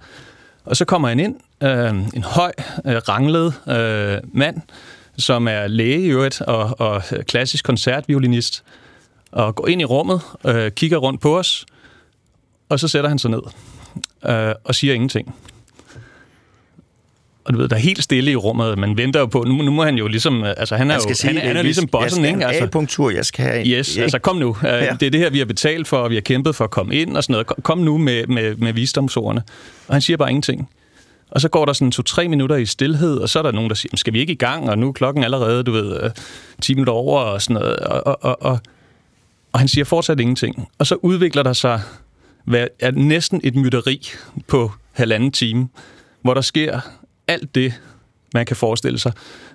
[0.66, 2.52] Og så kommer han ind, øh, en høj,
[2.86, 4.62] øh, ranglet øh, mand,
[5.18, 8.64] som er læge i øvrigt og, og klassisk koncertviolinist,
[9.32, 11.66] og går ind i rummet, øh, kigger rundt på os,
[12.70, 13.42] og så sætter han sig ned
[14.26, 15.36] øh, og siger ingenting.
[17.50, 18.78] Og du ved, der er helt stille i rummet.
[18.78, 21.34] Man venter jo på, nu, nu må han jo ligesom, altså han er jo, sige,
[21.34, 22.46] han, han er ligesom bossen, ikke?
[22.46, 24.02] Altså, A-punktur, jeg skal have Yes, ja.
[24.02, 24.58] altså kom nu.
[24.64, 24.94] Ja.
[25.00, 26.96] Det er det her, vi har betalt for, og vi har kæmpet for at komme
[26.96, 27.48] ind og sådan noget.
[27.64, 29.44] Kom nu med, med, med visdomsordene.
[29.88, 30.70] Og han siger bare ingenting.
[31.32, 33.76] Og så går der sådan to-tre minutter i stillhed, og så er der nogen, der
[33.76, 34.70] siger, skal vi ikke i gang?
[34.70, 36.10] Og nu er klokken allerede, du ved, øh,
[36.62, 37.78] 10 minutter over og sådan noget.
[37.80, 38.60] Og, og, og, og,
[39.54, 40.68] og han siger fortsat ingenting.
[40.78, 41.82] Og så udvikler der sig
[42.46, 44.10] hvad er næsten et mytteri
[44.48, 45.68] på halvanden time,
[46.22, 46.80] hvor der sker
[47.30, 47.74] alt det,
[48.34, 49.12] man kan forestille sig.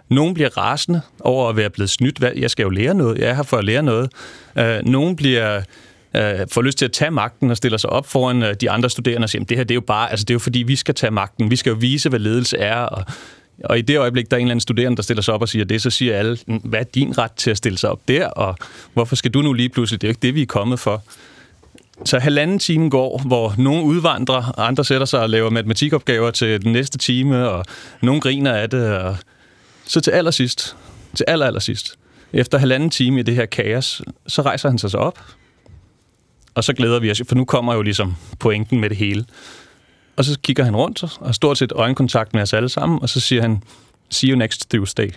[0.08, 2.24] Nogen bliver rasende over at være blevet snydt.
[2.36, 3.18] Jeg skal jo lære noget.
[3.18, 4.10] Jeg er her for at lære noget.
[4.58, 5.62] Øh, nogen bliver
[6.16, 8.90] øh, får lyst til at tage magten og stiller sig op foran øh, de andre
[8.90, 10.76] studerende og siger, det her det er jo bare, altså det er jo fordi, vi
[10.76, 11.50] skal tage magten.
[11.50, 12.76] Vi skal jo vise, hvad ledelse er.
[12.76, 13.04] Og,
[13.64, 15.48] og i det øjeblik, der er en eller anden studerende, der stiller sig op og
[15.48, 18.26] siger det, så siger alle, hvad er din ret til at stille sig op der?
[18.26, 18.56] Og
[18.92, 20.00] hvorfor skal du nu lige pludselig?
[20.00, 21.02] Det er jo ikke det, vi er kommet for.
[22.04, 26.72] Så halvanden time går, hvor nogle udvandrer, andre sætter sig og laver matematikopgaver til den
[26.72, 27.64] næste time, og
[28.02, 28.98] nogle griner af det.
[28.98, 29.16] Og
[29.84, 30.76] så til allersidst,
[31.14, 31.98] til aller, allersidst,
[32.32, 35.18] efter halvanden time i det her kaos, så rejser han sig så op,
[36.54, 39.24] og så glæder vi os, for nu kommer jo ligesom pointen med det hele.
[40.16, 43.08] Og så kigger han rundt og har stort set øjenkontakt med os alle sammen, og
[43.08, 43.62] så siger han,
[44.10, 45.10] see you next Tuesday.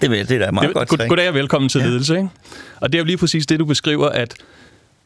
[0.00, 1.86] Det, det er da meget det, godt god, Goddag og velkommen til ja.
[1.86, 2.16] ledelse.
[2.16, 2.28] Ikke?
[2.80, 4.34] Og det er jo lige præcis det, du beskriver, at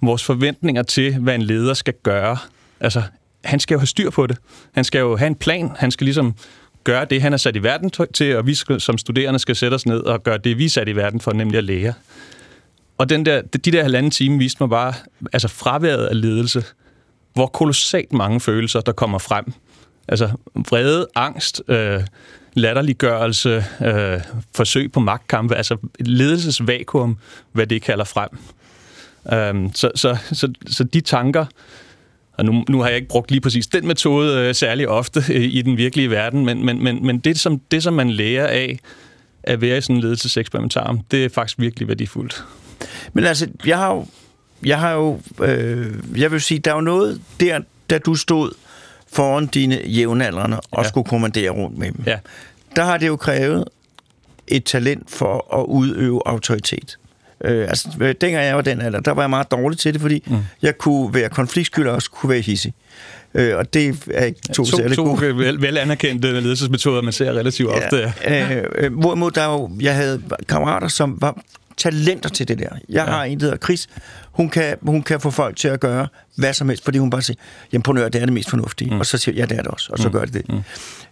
[0.00, 2.38] vores forventninger til, hvad en leder skal gøre,
[2.80, 3.02] altså,
[3.44, 4.37] han skal jo have styr på det.
[4.72, 5.70] Han skal jo have en plan.
[5.78, 6.35] Han skal ligesom
[6.85, 9.74] gøre det, han er sat i verden til, og vi skal, som studerende skal sætte
[9.74, 11.94] os ned og gøre det, vi er sat i verden for, nemlig at lære.
[12.98, 14.94] Og den der, de der halvanden time viste mig bare,
[15.32, 16.64] altså fraværet af ledelse,
[17.35, 19.52] hvor kolossalt mange følelser, der kommer frem.
[20.09, 22.02] Altså vrede, angst, øh,
[22.54, 24.20] latterliggørelse, øh,
[24.54, 27.18] forsøg på magtkampe, altså ledelsesvakuum,
[27.52, 28.28] hvad det kalder frem.
[29.32, 31.46] Um, så, så, så, så de tanker,
[32.32, 35.42] og nu, nu har jeg ikke brugt lige præcis den metode øh, særlig ofte øh,
[35.42, 38.78] i den virkelige verden, men, men, men, men det, som, det, som man lærer af
[39.42, 42.44] at være i sådan en ledelseseksperimentar, det er faktisk virkelig værdifuldt.
[43.12, 44.06] Men altså, jeg har jo,
[44.64, 47.60] jeg har jo, øh, jeg vil sige, der er jo noget der,
[47.90, 48.50] da du stod
[49.12, 50.88] foran dine jævnaldrende og ja.
[50.88, 52.02] skulle kommandere rundt med dem.
[52.06, 52.18] Ja.
[52.76, 53.64] Der har det jo krævet
[54.48, 56.98] et talent for at udøve autoritet.
[57.46, 60.00] Øh, altså, øh, dengang jeg var den alder, der var jeg meget dårlig til det,
[60.00, 60.37] fordi mm.
[60.62, 62.74] jeg kunne være konfliktskyld og også kunne være hissig.
[63.35, 65.37] Øh, og det er ikke to, to særlig to gode.
[65.37, 68.12] vel, vel anerkendte ledelsesmetoder, man ser relativt ja, ofte.
[68.24, 68.56] Ja.
[68.56, 71.40] Øh, øh, hvorimod der jo, jeg havde kammerater, som var
[71.76, 72.68] talenter til det der.
[72.68, 73.04] Jeg ja.
[73.04, 73.88] har en, der hedder Chris.
[74.32, 77.22] Hun kan, hun kan få folk til at gøre hvad som helst, fordi hun bare
[77.22, 77.38] siger,
[77.72, 78.94] jamen på det er det mest fornuftige.
[78.94, 79.00] Mm.
[79.00, 79.92] Og så siger jeg, ja, det er det også.
[79.92, 80.12] Og så mm.
[80.12, 80.48] gør det det.
[80.48, 80.62] Mm.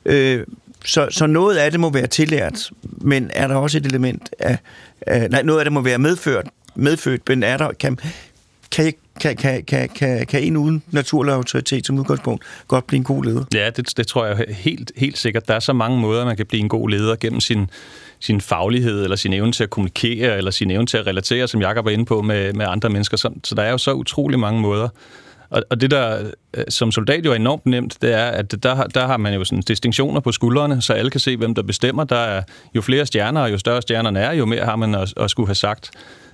[0.07, 0.47] Øh,
[0.85, 4.59] så, så noget af det må være tillært, men er der også et element af...
[5.01, 7.73] af nej, noget af det må være medført, medfødt, men er der...
[7.73, 7.99] Kan,
[8.71, 13.05] kan, kan, kan, kan, kan, kan en uden naturlig autoritet som udgangspunkt godt blive en
[13.05, 13.45] god leder?
[13.55, 15.49] Ja, det, det tror jeg helt, helt sikkert.
[15.49, 17.71] Der er så mange måder, man kan blive en god leder gennem sin,
[18.21, 21.61] sin faglighed, eller sin evne til at kommunikere, eller sin evne til at relatere, som
[21.61, 23.17] Jakob var inde på, med, med andre mennesker.
[23.17, 24.89] Så, så der er jo så utrolig mange måder.
[25.55, 28.87] Og, og det, der øh, som soldat jo er enormt nemt, det er, at der,
[28.87, 32.05] der har man jo sådan distinktioner på skuldrene, så alle kan se, hvem der bestemmer.
[32.05, 32.43] Der er
[32.75, 35.47] jo flere stjerner, og jo større stjernerne er, jo mere har man at, at skulle
[35.47, 35.91] have sagt.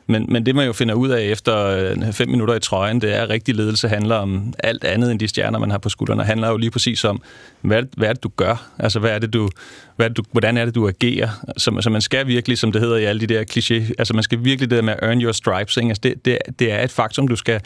[0.06, 3.14] Men, men det, man jo finder ud af efter øh, fem minutter i trøjen, det
[3.14, 6.18] er, at rigtig ledelse handler om alt andet end de stjerner, man har på skuldrene.
[6.18, 7.22] Det handler jo lige præcis om,
[7.60, 8.70] hvad, hvad er det, du gør?
[8.78, 9.50] Altså, hvad er det, du,
[9.96, 11.28] hvad er det, du, hvordan er det, du agerer?
[11.56, 14.22] Så, så man skal virkelig, som det hedder i alle de der kliché, altså man
[14.22, 15.76] skal virkelig det der med at earn your stripes.
[15.76, 15.88] Ikke?
[15.88, 17.60] Altså, det, det, det er et faktum, du skal,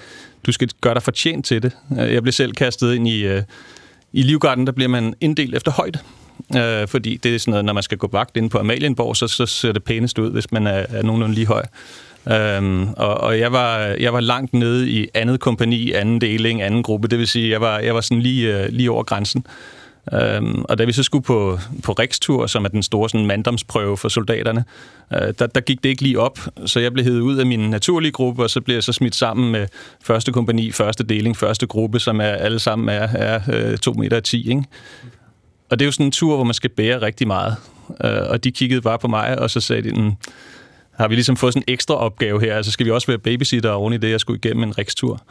[0.46, 1.72] du skal gøre dig fortjent til det.
[2.00, 3.42] Øh, jeg blev selv kastet ind i, øh,
[4.12, 5.98] i Livgarden, der bliver man inddelt efter højde.
[6.56, 9.28] Øh, fordi det er sådan noget, når man skal gå vagt ind på Amalienborg, så,
[9.28, 11.62] så ser det pænest ud, hvis man er, er nogenlunde lige høj.
[12.32, 16.82] Øhm, og og jeg, var, jeg var langt nede i andet kompani, anden deling, anden
[16.82, 17.08] gruppe.
[17.08, 19.46] Det vil sige, jeg var, jeg var sådan lige, øh, lige over grænsen.
[20.12, 23.96] Øhm, og da vi så skulle på, på Rikstur, som er den store sådan, manddomsprøve
[23.96, 24.64] for soldaterne,
[25.14, 26.38] øh, der, der gik det ikke lige op.
[26.66, 29.14] Så jeg blev hævet ud af min naturlige gruppe, og så blev jeg så smidt
[29.14, 29.66] sammen med
[30.02, 34.20] første kompani, første deling, første gruppe, som er alle sammen er, er øh, 2 meter
[34.20, 34.48] 10.
[34.48, 34.64] Ikke?
[35.70, 37.56] Og det er jo sådan en tur, hvor man skal bære rigtig meget.
[38.04, 40.12] Øh, og de kiggede bare på mig, og så sagde de, mm,
[40.98, 43.70] har vi ligesom fået sådan en ekstra opgave her, altså skal vi også være babysitter
[43.70, 45.22] oven i det, jeg skulle igennem en rikstur.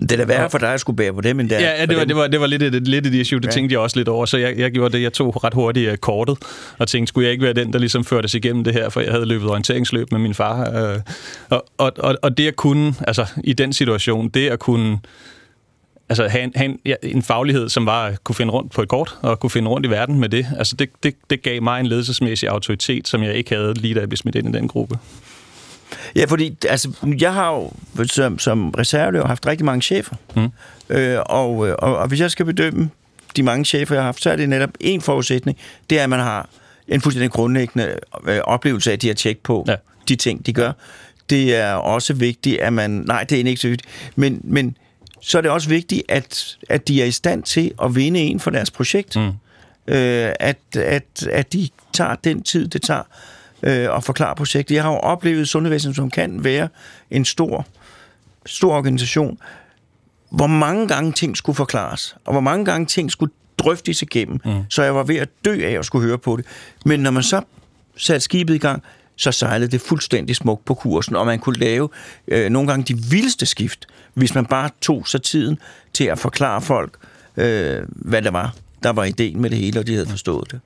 [0.00, 1.60] Det er da værre for dig at skulle bære på dem, end der.
[1.60, 3.50] Ja, ja det, var, det, var, det var lidt et, lidt et issue, det ja.
[3.50, 5.96] tænkte jeg også lidt over, så jeg, jeg gjorde det, jeg tog ret hurtigt uh,
[5.96, 6.38] kortet,
[6.78, 9.00] og tænkte, skulle jeg ikke være den, der ligesom førte sig igennem det her, for
[9.00, 10.92] jeg havde løbet orienteringsløb med min far.
[10.94, 11.00] Uh,
[11.50, 14.98] og, og, og, og det at kunne, altså i den situation, det at kunne
[16.12, 18.82] altså have en, have en, ja, en faglighed, som var at kunne finde rundt på
[18.82, 21.62] et kort, og kunne finde rundt i verden med det, altså det, det, det gav
[21.62, 24.58] mig en ledelsesmæssig autoritet, som jeg ikke havde lige da jeg blev smidt ind i
[24.58, 24.98] den gruppe.
[26.16, 27.70] Ja, fordi altså, jeg har jo
[28.06, 30.16] som, som reserve haft rigtig mange chefer.
[30.36, 30.48] Mm.
[30.88, 32.90] Øh, og, og, og hvis jeg skal bedømme
[33.36, 35.58] de mange chefer, jeg har haft, så er det netop en forudsætning.
[35.90, 36.48] Det er, at man har
[36.88, 37.94] en fuldstændig grundlæggende
[38.24, 39.74] øh, oplevelse af, at de har tjek på ja.
[40.08, 40.72] de ting, de gør.
[41.30, 42.90] Det er også vigtigt, at man...
[42.90, 43.90] Nej, det er ikke så vigtigt.
[44.16, 44.76] Men, men
[45.22, 48.40] så er det også vigtigt, at, at de er i stand til at vinde en
[48.40, 49.16] for deres projekt.
[49.16, 49.32] Mm.
[49.94, 53.02] Øh, at, at, at de tager den tid, det tager
[53.62, 54.74] øh, at forklare projektet.
[54.74, 56.68] Jeg har jo oplevet sundhedsvæsenet, som kan være
[57.10, 57.66] en stor,
[58.46, 59.38] stor organisation,
[60.30, 64.64] hvor mange gange ting skulle forklares, og hvor mange gange ting skulle drøftes igennem, mm.
[64.68, 66.44] så jeg var ved at dø af at skulle høre på det.
[66.84, 67.42] Men når man så
[67.96, 68.82] satte skibet i gang,
[69.22, 71.88] så sejlede det fuldstændig smukt på kursen, og man kunne lave
[72.28, 75.58] øh, nogle gange de vildeste skift, hvis man bare tog sig tiden
[75.92, 76.94] til at forklare folk,
[77.36, 80.60] øh, hvad det var, der var ideen med det hele, og de havde forstået det.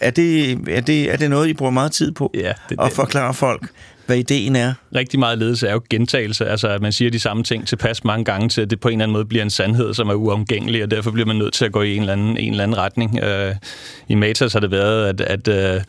[0.00, 2.30] Er det, er det, er det noget, I bruger meget tid på?
[2.34, 3.70] Ja, det, at forklare folk,
[4.06, 4.74] hvad ideen er?
[4.94, 8.24] Rigtig meget ledelse er jo gentagelse, altså at man siger de samme ting tilpas mange
[8.24, 10.82] gange, til at det på en eller anden måde bliver en sandhed, som er uomgængelig,
[10.82, 12.78] og derfor bliver man nødt til at gå i en eller anden, en eller anden
[12.78, 13.20] retning.
[13.22, 13.56] Uh,
[14.08, 15.82] I Matas har det været, at, at uh,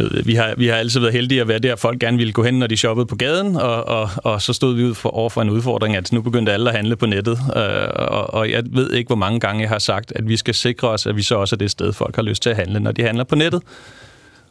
[0.00, 2.42] Øh, vi har, vi har altid været heldige at være der, folk gerne ville gå
[2.42, 5.30] hen, når de shoppede på gaden, og, og, og så stod vi ud for, over
[5.30, 7.38] for en udfordring, at nu begyndte alle at handle på nettet.
[7.56, 10.54] Øh, og, og jeg ved ikke, hvor mange gange jeg har sagt, at vi skal
[10.54, 12.80] sikre os, at vi så også er det sted, folk har lyst til at handle,
[12.80, 13.62] når de handler på nettet.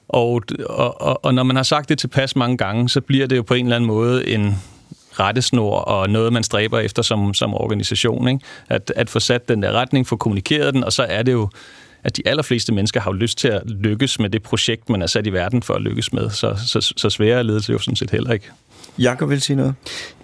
[0.09, 3.37] Og, og, og, og når man har sagt det tilpas mange gange, så bliver det
[3.37, 4.55] jo på en eller anden måde en
[5.19, 8.27] rettesnor og noget, man stræber efter som, som organisation.
[8.27, 8.39] Ikke?
[8.69, 11.49] At, at få sat den der retning, få kommunikeret den, og så er det jo
[12.03, 15.07] at de allerfleste mennesker har jo lyst til at lykkes med det projekt, man er
[15.07, 16.29] sat i verden for at lykkes med.
[16.29, 18.51] Så, så, så svære er ledelse jo sådan set heller ikke.
[18.99, 19.73] Jakob vil sige noget?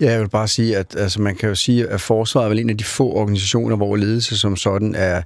[0.01, 2.59] Ja, jeg vil bare sige, at altså, man kan jo sige, at forsvaret er vel
[2.59, 5.21] en af de få organisationer, hvor ledelse som sådan er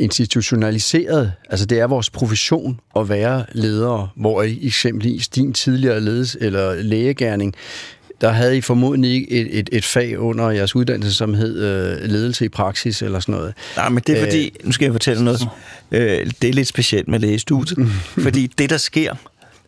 [0.00, 1.32] institutionaliseret.
[1.50, 7.54] Altså det er vores profession at være ledere, hvor eksempelvis din tidligere ledelse eller lægegærning
[8.20, 12.10] der havde I formodentlig ikke et, et, et fag under jeres uddannelse, som hed øh,
[12.10, 13.54] ledelse i praksis eller sådan noget.
[13.76, 15.48] Nej, men det er fordi, øh, nu skal jeg fortælle noget,
[15.90, 19.14] øh, det er lidt specielt med lægestudiet, fordi det, der sker,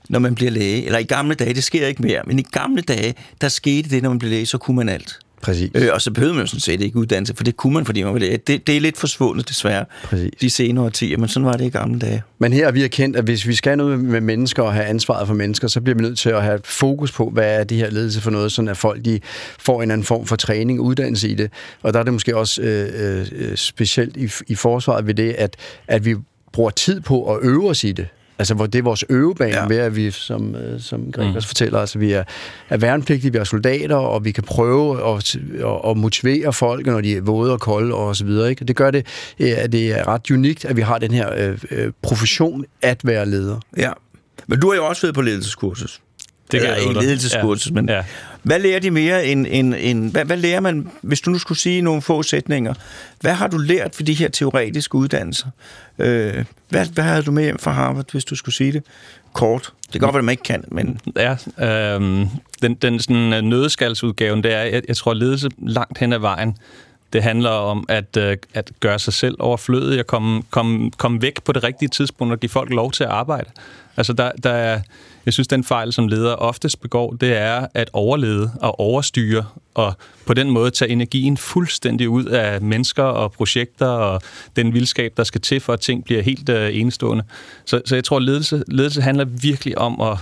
[0.08, 2.82] når man bliver læge, eller i gamle dage, det sker ikke mere, men i gamle
[2.82, 5.18] dage, der skete det, når man blev læge, så kunne man alt.
[5.42, 5.70] Præcis.
[5.74, 8.02] Øh, og så behøvede man jo sådan set ikke uddannelse, for det kunne man, fordi
[8.02, 8.36] man læge.
[8.36, 10.30] Det, det er lidt forsvundet, desværre, Præcis.
[10.40, 12.22] de senere årtier, men sådan var det i gamle dage.
[12.38, 15.26] Men her har vi erkendt, at hvis vi skal noget med mennesker og have ansvaret
[15.26, 17.90] for mennesker, så bliver vi nødt til at have fokus på, hvad er det her
[17.90, 19.20] ledelse for noget, sådan at folk de
[19.58, 21.50] får en anden form for træning og uddannelse i det.
[21.82, 25.56] Og der er det måske også øh, øh, specielt i, i forsvaret ved det, at,
[25.88, 26.16] at vi
[26.52, 28.06] bruger tid på at øve os i det.
[28.38, 29.66] Altså, hvor det er vores øvebane, ja.
[29.66, 31.42] ved at vi, som, øh, som Greg mm.
[31.42, 32.24] fortæller, altså, vi er,
[32.68, 37.00] er værnepligtige, vi er soldater, og vi kan prøve at, at, at motivere folk, når
[37.00, 38.50] de er våde og kolde og så videre.
[38.50, 38.64] Ikke?
[38.64, 39.06] Det gør det,
[39.40, 43.26] at det er ret unikt, at vi har den her øh, øh, profession at være
[43.26, 43.60] leder.
[43.76, 43.92] Ja,
[44.46, 46.00] men du har jo også været på ledelseskursus.
[46.52, 47.74] Det kan Eller jeg ikke ledelseskursus, ja.
[47.74, 48.04] men Ja
[48.46, 49.46] hvad lærer de mere end...
[49.50, 52.74] end, end hvad, hvad lærer man, hvis du nu skulle sige nogle få sætninger,
[53.20, 55.46] hvad har du lært for de her teoretiske uddannelser?
[55.98, 58.82] Øh, hvad, hvad har du med hjem fra Harvard, hvis du skulle sige det
[59.32, 59.72] kort?
[59.86, 61.00] Det kan godt være, at man ikke kan, men...
[61.16, 61.36] Ja,
[61.94, 62.26] øh,
[62.62, 66.56] den, den sådan, øh, nødeskaldsudgaven, det er, jeg, jeg tror, ledelse langt hen ad vejen,
[67.12, 71.42] det handler om at, øh, at gøre sig selv overflødig og komme, komme, komme væk
[71.44, 73.50] på det rigtige tidspunkt og give folk lov til at arbejde.
[73.96, 74.80] Altså, der, der er,
[75.26, 79.94] jeg synes, den fejl, som ledere oftest begår, det er at overlede og overstyre og
[80.26, 84.22] på den måde tage energien fuldstændig ud af mennesker og projekter og
[84.56, 87.24] den vildskab, der skal til for, at ting bliver helt øh, enestående.
[87.64, 90.18] Så, så jeg tror, ledelse, ledelse handler virkelig om at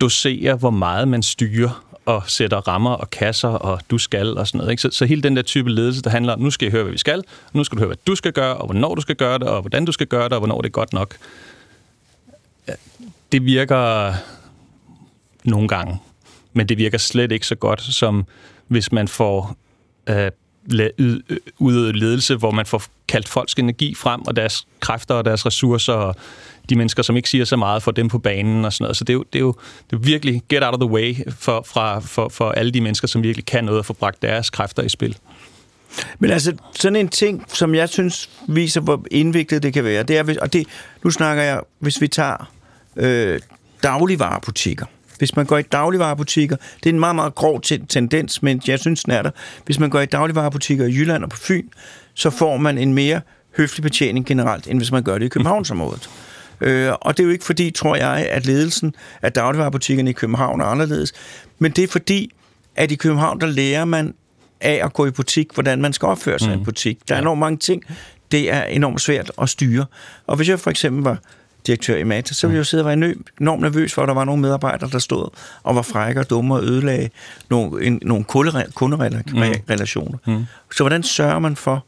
[0.00, 4.58] dosere, hvor meget man styrer og sætter rammer og kasser, og du skal og sådan
[4.58, 4.70] noget.
[4.70, 4.82] Ikke?
[4.82, 6.92] Så, så hele den der type ledelse, der handler om, nu skal jeg høre, hvad
[6.92, 9.16] vi skal, og nu skal du høre, hvad du skal gøre, og hvornår du skal
[9.16, 11.16] gøre det, og hvordan du skal gøre det, og hvornår det er godt nok.
[13.32, 14.14] Det virker
[15.44, 15.98] nogle gange,
[16.52, 18.26] men det virker slet ikke så godt, som
[18.68, 19.56] hvis man får
[20.08, 20.30] øh,
[20.98, 21.20] øh,
[21.58, 25.92] udøvet ledelse, hvor man får kaldt folks energi frem, og deres kræfter og deres ressourcer,
[25.92, 26.16] og
[26.68, 28.96] de mennesker, som ikke siger så meget, får dem på banen og sådan noget.
[28.96, 29.54] Så det er jo, det er jo
[29.90, 33.08] det er virkelig get out of the way for, fra, for, for alle de mennesker,
[33.08, 35.16] som virkelig kan noget og få bragt deres kræfter i spil.
[36.18, 40.18] Men altså, sådan en ting, som jeg synes viser, hvor indviklet det kan være, det
[40.18, 40.66] er, og det,
[41.04, 42.50] nu snakker jeg, hvis vi tager
[42.96, 43.40] øh,
[43.82, 44.86] dagligvarerbutikker.
[45.18, 48.78] Hvis man går i dagligvarerbutikker, det er en meget, meget grov ten- tendens, men jeg
[48.78, 49.30] synes, den er der.
[49.64, 51.68] Hvis man går i dagligvarerbutikker i Jylland og på Fyn,
[52.14, 53.20] så får man en mere
[53.56, 56.10] høflig betjening generelt, end hvis man gør det i Københavnsområdet.
[56.60, 60.60] Øh, og det er jo ikke fordi, tror jeg, at ledelsen af dagligvarerbutikkerne i København
[60.60, 61.12] er anderledes,
[61.58, 62.32] men det er fordi,
[62.76, 64.14] at i København, der lærer man
[64.60, 66.54] af at gå i butik, hvordan man skal opføre sig mm.
[66.54, 66.98] i en butik.
[67.08, 67.82] Der er enormt mange ting,
[68.32, 69.86] det er enormt svært at styre.
[70.26, 71.18] Og hvis jeg for eksempel var
[71.66, 74.14] direktør i Matas, så ville jeg jo sidde og være enormt nervøs for, at der
[74.14, 75.28] var nogle medarbejdere, der stod
[75.62, 77.10] og var frække og dumme og ødelagde
[77.50, 80.18] nogle, en, nogle kunderela- kunderelationer.
[80.26, 80.44] Mm.
[80.72, 81.84] Så hvordan sørger man for,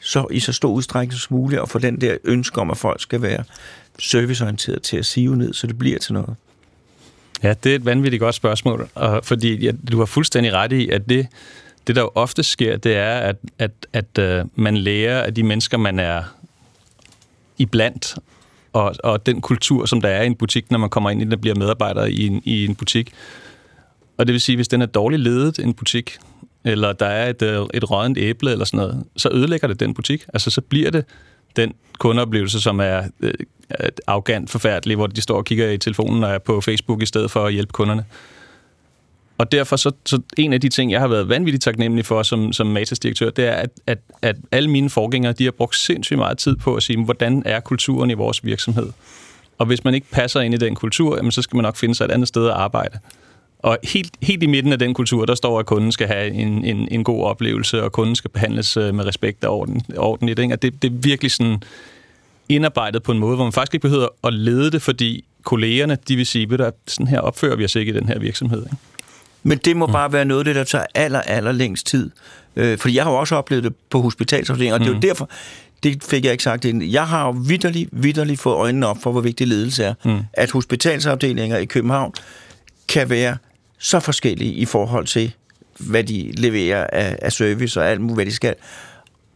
[0.00, 3.02] så i så stor udstrækning som muligt, at få den der ønske om, at folk
[3.02, 3.44] skal være
[3.98, 6.34] serviceorienteret til at sive ned, så det bliver til noget?
[7.42, 10.90] Ja, det er et vanvittigt godt spørgsmål, og fordi ja, du har fuldstændig ret i,
[10.90, 11.26] at det,
[11.86, 15.42] det, der jo ofte sker, det er, at, at, at øh, man lærer af de
[15.42, 16.22] mennesker, man er
[17.58, 18.16] iblandt,
[18.72, 21.24] og, og den kultur, som der er i en butik, når man kommer ind i
[21.24, 23.12] den der bliver medarbejder i en, i en butik.
[24.18, 26.18] Og det vil sige, hvis den er dårligt ledet, en butik,
[26.64, 29.94] eller der er et, øh, et rådent æble eller sådan noget, så ødelægger det den
[29.94, 30.24] butik.
[30.34, 31.04] Altså, så bliver det
[31.56, 33.34] den kundeoplevelse, som er øh,
[34.06, 37.30] arrogant forfærdelig, hvor de står og kigger i telefonen og er på Facebook i stedet
[37.30, 38.04] for at hjælpe kunderne.
[39.40, 42.52] Og derfor så, så en af de ting, jeg har været vanvittigt taknemmelig for som,
[42.52, 46.38] som Matas-direktør, det er, at, at, at alle mine forgængere, de har brugt sindssygt meget
[46.38, 48.88] tid på at sige, hvordan er kulturen i vores virksomhed?
[49.58, 51.94] Og hvis man ikke passer ind i den kultur, jamen, så skal man nok finde
[51.94, 52.98] sig et andet sted at arbejde.
[53.58, 56.64] Og helt, helt i midten af den kultur, der står, at kunden skal have en,
[56.64, 60.38] en, en god oplevelse, og kunden skal behandles øh, med respekt og orden, ordentligt.
[60.38, 60.54] Ikke?
[60.54, 61.62] Og det, det er virkelig sådan
[62.48, 66.16] indarbejdet på en måde, hvor man faktisk ikke behøver at lede det, fordi kollegerne, de
[66.16, 68.62] vil sige, at sådan her opfører vi os ikke i den her virksomhed.
[68.62, 68.76] Ikke?
[69.42, 69.92] Men det må mm.
[69.92, 72.10] bare være noget af det, der tager aller, aller længst tid.
[72.56, 75.00] Øh, fordi jeg har jo også oplevet det på hospitalsafdelingen, og det er jo mm.
[75.00, 75.30] derfor,
[75.82, 76.84] det fik jeg ikke sagt ind.
[76.84, 79.94] Jeg har jo vidderligt, vidderligt fået øjnene op for, hvor vigtig ledelse er.
[80.04, 80.18] Mm.
[80.32, 82.12] At hospitalsafdelinger i København
[82.88, 83.36] kan være
[83.78, 85.32] så forskellige i forhold til,
[85.78, 88.54] hvad de leverer af, af service og alt muligt, hvad de skal.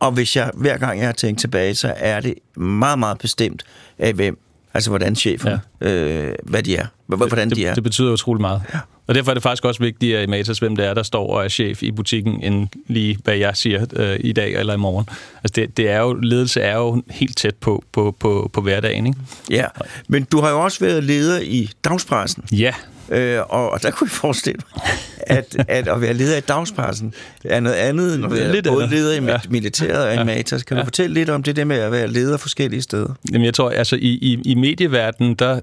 [0.01, 3.65] Og hvis jeg, hver gang jeg har tænkt tilbage, så er det meget, meget bestemt
[3.99, 4.39] af hvem,
[4.75, 5.91] altså hvordan chefen, ja.
[5.91, 7.75] øh, hvad de er, hvordan det, de er.
[7.75, 8.63] Det betyder utrolig meget.
[8.75, 8.79] Ja.
[9.07, 11.45] Og derfor er det faktisk også vigtigt i Matas, hvem det er, der står og
[11.45, 15.07] er chef i butikken, end lige hvad jeg siger øh, i dag eller i morgen.
[15.45, 19.07] Altså det, det er jo, ledelse er jo helt tæt på, på, på, på hverdagen,
[19.07, 19.19] ikke?
[19.51, 19.65] Ja,
[20.09, 22.45] men du har jo også været leder i dagspressen.
[22.53, 22.73] Ja.
[23.09, 24.85] Øh, og, og der kunne jeg forestille mig,
[25.21, 28.87] at, at at være leder i dagspressen er noget andet end at være lidt både
[28.87, 29.39] leder i ja.
[29.49, 30.25] militæret og i.
[30.25, 30.63] Matas.
[30.63, 30.85] Kan du ja.
[30.85, 33.15] fortælle lidt om det der med at være leder forskellige steder?
[33.33, 35.61] Jamen jeg tror, altså i, i, i medieverdenen, der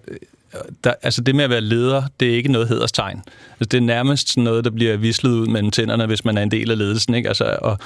[0.83, 3.23] der, altså det med at være leder, det er ikke noget hederstegn.
[3.51, 6.51] Altså det er nærmest noget, der bliver vislet ud mellem tænderne, hvis man er en
[6.51, 7.15] del af ledelsen.
[7.15, 7.27] Ikke?
[7.27, 7.77] Altså, og,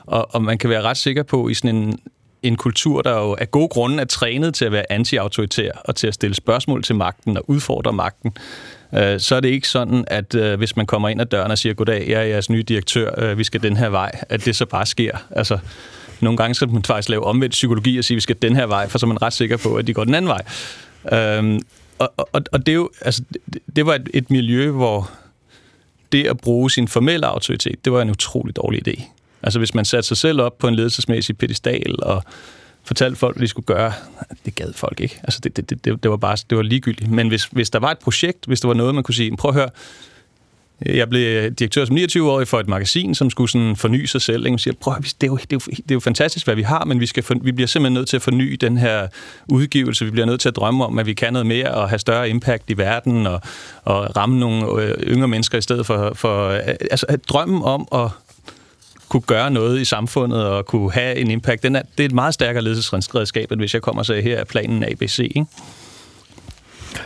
[0.00, 1.98] og, og man kan være ret sikker på i sådan en,
[2.42, 6.06] en kultur, der jo af gode grunde er trænet til at være anti-autoritær og til
[6.06, 8.32] at stille spørgsmål til magten og udfordre magten,
[8.94, 11.58] øh, så er det ikke sådan, at øh, hvis man kommer ind ad døren og
[11.58, 14.56] siger, goddag, jeg er jeres nye direktør, øh, vi skal den her vej, at det
[14.56, 15.16] så bare sker.
[15.30, 15.58] Altså,
[16.20, 18.88] nogle gange skal man faktisk lave omvendt psykologi og sige, vi skal den her vej,
[18.88, 20.42] for så er man ret sikker på, at de går den anden vej.
[21.12, 21.60] Øhm,
[21.98, 23.22] og, og, og det, er jo, altså,
[23.52, 25.10] det, det var et, et miljø, hvor
[26.12, 29.04] det at bruge sin formelle autoritet, det var en utrolig dårlig idé.
[29.42, 32.24] Altså hvis man satte sig selv op på en ledelsesmæssig pedestal og
[32.90, 33.92] fortalte folk, hvad de skulle gøre,
[34.44, 35.20] det gad folk ikke.
[35.22, 37.10] Altså det, det, det, det var bare det var ligegyldigt.
[37.10, 39.48] Men hvis, hvis der var et projekt, hvis der var noget, man kunne sige, prøv
[39.48, 39.68] at høre,
[40.86, 44.40] jeg blev øh, direktør som 29-årig for et magasin, som skulle sådan forny sig selv.
[44.40, 44.50] Ikke?
[44.50, 46.62] Man siger, prøv, det, er jo, det, er jo, det er jo fantastisk, hvad vi
[46.62, 49.08] har, men vi, skal for, vi bliver simpelthen nødt til at forny den her
[49.48, 50.04] udgivelse.
[50.04, 52.28] Vi bliver nødt til at drømme om, at vi kan noget mere og have større
[52.28, 53.40] impact i verden og,
[53.84, 56.12] og ramme nogle øh, yngre mennesker i stedet for...
[56.14, 56.60] for øh,
[56.90, 58.10] altså, drømmen om at
[59.10, 62.14] kunne gøre noget i samfundet og kunne have en impact, den er, det er et
[62.14, 65.18] meget stærkere ledelsesredskab, end hvis jeg kommer og siger, her er planen ABC.
[65.18, 65.46] Ikke?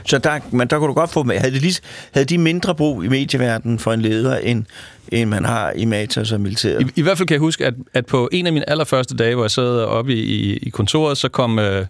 [0.07, 1.39] Så der, men der kunne du godt få med.
[1.39, 1.81] Havde de, lige,
[2.13, 4.65] havde de mindre brug i medieverdenen for en leder, end,
[5.09, 6.83] end man har i Matas og militæret?
[6.83, 9.35] I, I hvert fald kan jeg huske, at, at på en af mine allerførste dage,
[9.35, 11.87] hvor jeg sad oppe i, i, i kontoret, så kom øh,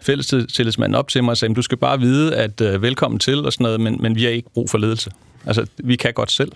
[0.00, 3.52] fællestillidsmanden op til mig og sagde, du skal bare vide, at øh, velkommen til og
[3.52, 5.10] sådan noget, men, men vi har ikke brug for ledelse.
[5.46, 6.52] Altså, vi kan godt selv.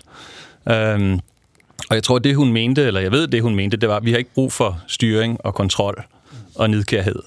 [0.69, 1.19] Øhm,
[1.89, 4.05] og jeg tror, det hun mente, eller jeg ved, det hun mente, det var, at
[4.05, 6.03] vi har ikke brug for styring og kontrol
[6.55, 7.19] og nidkærhed.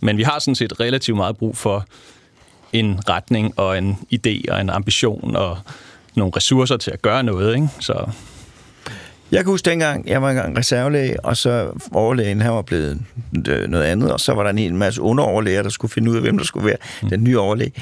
[0.00, 1.86] Men vi har sådan set relativt meget brug for
[2.72, 5.58] en retning og en idé og en ambition og
[6.14, 7.54] nogle ressourcer til at gøre noget.
[7.54, 7.68] Ikke?
[7.80, 8.10] Så
[9.30, 13.02] jeg kan huske dengang, jeg var engang reservelæge, og så overlægen, han var blevet
[13.48, 16.16] øh, noget andet, og så var der en hel masse underoverlæger, der skulle finde ud
[16.16, 17.08] af, hvem der skulle være mm.
[17.08, 17.72] den nye overlæge.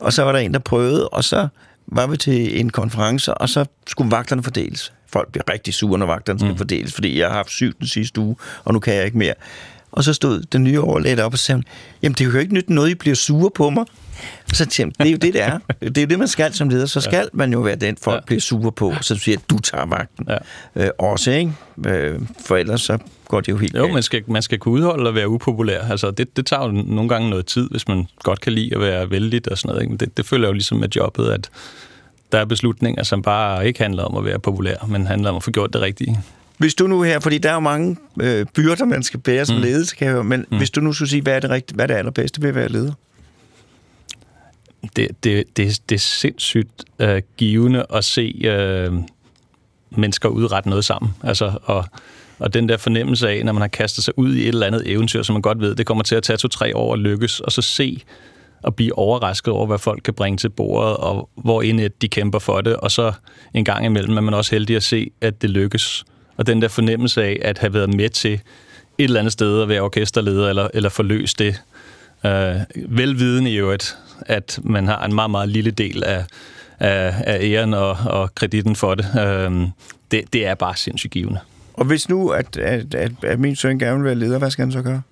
[0.00, 1.48] Og så var der en, der prøvede, og så
[1.86, 4.92] var vi til en konference, og så skulle vagterne fordeles.
[5.14, 6.56] Folk bliver rigtig sure, når vagterne skal mm.
[6.56, 9.34] fordeles, fordi jeg har haft syg den sidste uge, og nu kan jeg ikke mere.
[9.92, 11.62] Og så stod den nye overlæge op og sagde,
[12.02, 13.84] jamen det er jo ikke nyt noget, I bliver sure på mig.
[14.50, 15.58] Og så tænkte det er jo det, det er.
[15.80, 16.86] Det er jo det, man skal som leder.
[16.86, 17.24] Så skal ja.
[17.32, 18.24] man jo være den, folk ja.
[18.26, 20.26] bliver sure på, så du siger, at du tager vagten.
[20.28, 20.84] Ja.
[20.84, 21.52] Øh, også, ikke?
[21.86, 22.98] Øh, for ellers så
[23.28, 25.82] går det jo helt Jo, man skal, man skal kunne udholde at være upopulær.
[25.82, 28.80] Altså, det, det tager jo nogle gange noget tid, hvis man godt kan lide at
[28.80, 29.82] være vældig og sådan noget.
[29.82, 29.96] Ikke?
[29.96, 31.50] Det, det følger jo ligesom med jobbet, at
[32.34, 35.42] der er beslutninger, som bare ikke handler om at være populær, men handler om at
[35.42, 36.20] få gjort det rigtige.
[36.58, 39.56] Hvis du nu her, fordi der er jo mange øh, byrder, man skal bære som
[39.56, 39.62] mm.
[39.62, 40.56] ledelse, kan jeg høre, men mm.
[40.56, 42.54] hvis du nu skulle sige, hvad er det, rigtigt, hvad er det allerbedste ved at
[42.54, 42.92] være leder?
[44.96, 48.92] Det, det, det, det er sindssygt øh, givende at se øh,
[49.90, 51.12] mennesker udrette noget sammen.
[51.22, 51.84] Altså, og,
[52.38, 54.82] og den der fornemmelse af, når man har kastet sig ud i et eller andet
[54.90, 57.52] eventyr, som man godt ved, det kommer til at tage to-tre år at lykkes, og
[57.52, 58.02] så se
[58.66, 62.38] at blive overrasket over, hvad folk kan bringe til bordet, og hvor ind de kæmper
[62.38, 63.12] for det, og så
[63.54, 66.04] en gang imellem er man også heldig at se, at det lykkes
[66.36, 68.40] Og den der fornemmelse af at have været med til et
[68.98, 71.62] eller andet sted at være orkesterleder eller, eller forløse det.
[72.26, 72.56] Øh,
[72.88, 76.24] velvidende i øvrigt, at man har en meget, meget lille del af,
[76.80, 79.06] af, af æren og, og kreditten for det.
[79.20, 79.68] Øh,
[80.10, 80.32] det.
[80.32, 81.40] Det er bare sindssygt givende.
[81.74, 84.64] Og hvis nu, at, at, at, at min søn gerne vil være leder, hvad skal
[84.64, 85.02] han så gøre?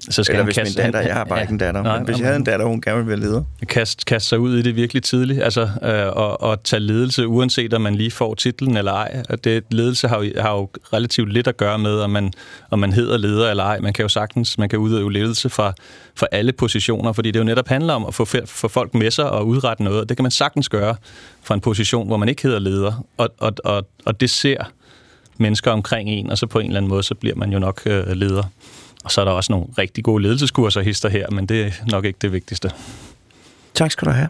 [0.00, 1.98] Så skal Eller hvis kaste, min datter, jeg har bare ja, ikke en datter, nej,
[1.98, 3.44] men hvis jeg havde en datter, hun gerne ville være leder.
[3.68, 7.74] kaste, kaste sig ud i det virkelig tidligt, altså, øh, og, og tage ledelse, uanset
[7.74, 9.22] om man lige får titlen eller ej.
[9.28, 12.32] Og det, ledelse har jo, har jo relativt lidt at gøre med, om man,
[12.70, 13.80] om man hedder leder eller ej.
[13.80, 15.72] Man kan jo sagtens man kan udøve ledelse fra,
[16.14, 19.30] fra alle positioner, fordi det jo netop handler om at få, få folk med sig
[19.30, 20.08] og udrette noget.
[20.08, 20.96] Det kan man sagtens gøre
[21.42, 23.04] fra en position, hvor man ikke hedder leder.
[23.16, 24.64] Og, og, og, og det ser
[25.38, 27.82] mennesker omkring en, og så på en eller anden måde, så bliver man jo nok
[27.86, 28.42] øh, leder.
[29.04, 32.04] Og så er der også nogle rigtig gode ledelseskurser hister her, men det er nok
[32.04, 32.70] ikke det vigtigste.
[33.74, 34.28] Tak skal du have.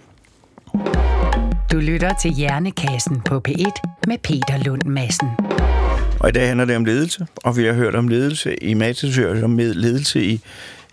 [1.72, 5.29] Du lytter til Hjernekassen på P1 med Peter Lund Madsen.
[6.20, 9.18] Og i dag handler det om ledelse, og vi har hørt om ledelse i Matrix,
[9.43, 10.41] om ledelse i,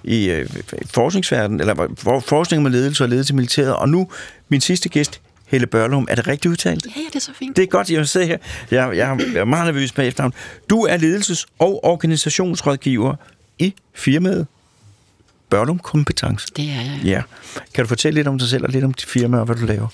[0.04, 0.50] i øh,
[0.86, 3.76] forskningsverdenen, eller for, forskning med ledelse og ledelse i militæret.
[3.76, 4.08] Og nu
[4.50, 6.08] min sidste gæst, Helle Børlum.
[6.10, 6.86] Er det rigtigt udtalt?
[6.86, 7.58] Ja, ja, det er så fint.
[7.58, 8.38] Det er godt, jeg sidder her.
[8.72, 10.34] Jeg, jeg, jeg er meget nervøs med efternavn.
[10.70, 13.16] Du er ledelses- og organisationsrådgiver
[13.62, 14.48] i firmaet
[15.50, 16.48] Børlum Kompetence.
[16.56, 17.00] Det er jeg.
[17.06, 17.22] Ja.
[17.74, 19.66] Kan du fortælle lidt om dig selv og lidt om dit firma og hvad du
[19.66, 19.88] laver?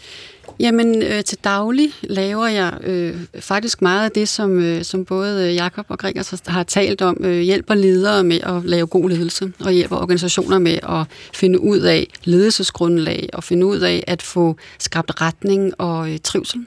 [0.60, 5.54] Jamen, øh, til daglig laver jeg øh, faktisk meget af det, som, øh, som både
[5.54, 7.18] Jakob og Gregers har, har talt om.
[7.20, 11.80] Øh, hjælper ledere med at lave god ledelse, og hjælper organisationer med at finde ud
[11.80, 16.66] af ledelsesgrundlag, og finde ud af at få skabt retning og øh, trivsel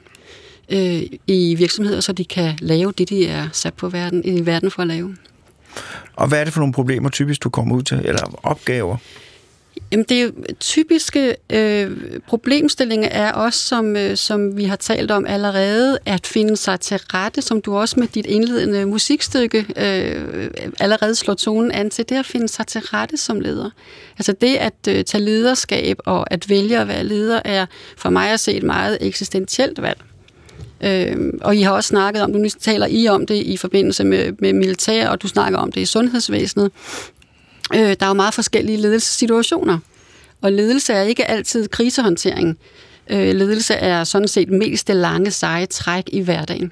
[0.69, 4.71] øh, i virksomheder, så de kan lave det, de er sat på verden, i verden
[4.71, 5.15] for at lave.
[6.15, 8.97] Og hvad er det for nogle problemer typisk, du kommer ud til, eller opgaver?
[9.91, 15.25] Jamen, det er typiske øh, problemstillinger er også, som, øh, som vi har talt om
[15.25, 20.49] allerede, at finde sig til rette, som du også med dit indledende musikstykke øh,
[20.79, 23.69] allerede slår tonen an til, det at finde sig til rette som leder.
[24.17, 27.65] Altså det at øh, tage lederskab og at vælge at være leder, er
[27.97, 30.01] for mig at se et meget eksistentielt valg.
[30.83, 34.33] Øh, og I har også snakket om, nu taler I om det i forbindelse med,
[34.39, 36.71] med militær, og du snakker om det i sundhedsvæsenet.
[37.75, 39.79] Øh, der er jo meget forskellige ledelsessituationer,
[40.41, 42.57] og ledelse er ikke altid krisehåndtering.
[43.09, 46.71] Øh, ledelse er sådan set mest det lange, seje træk i hverdagen.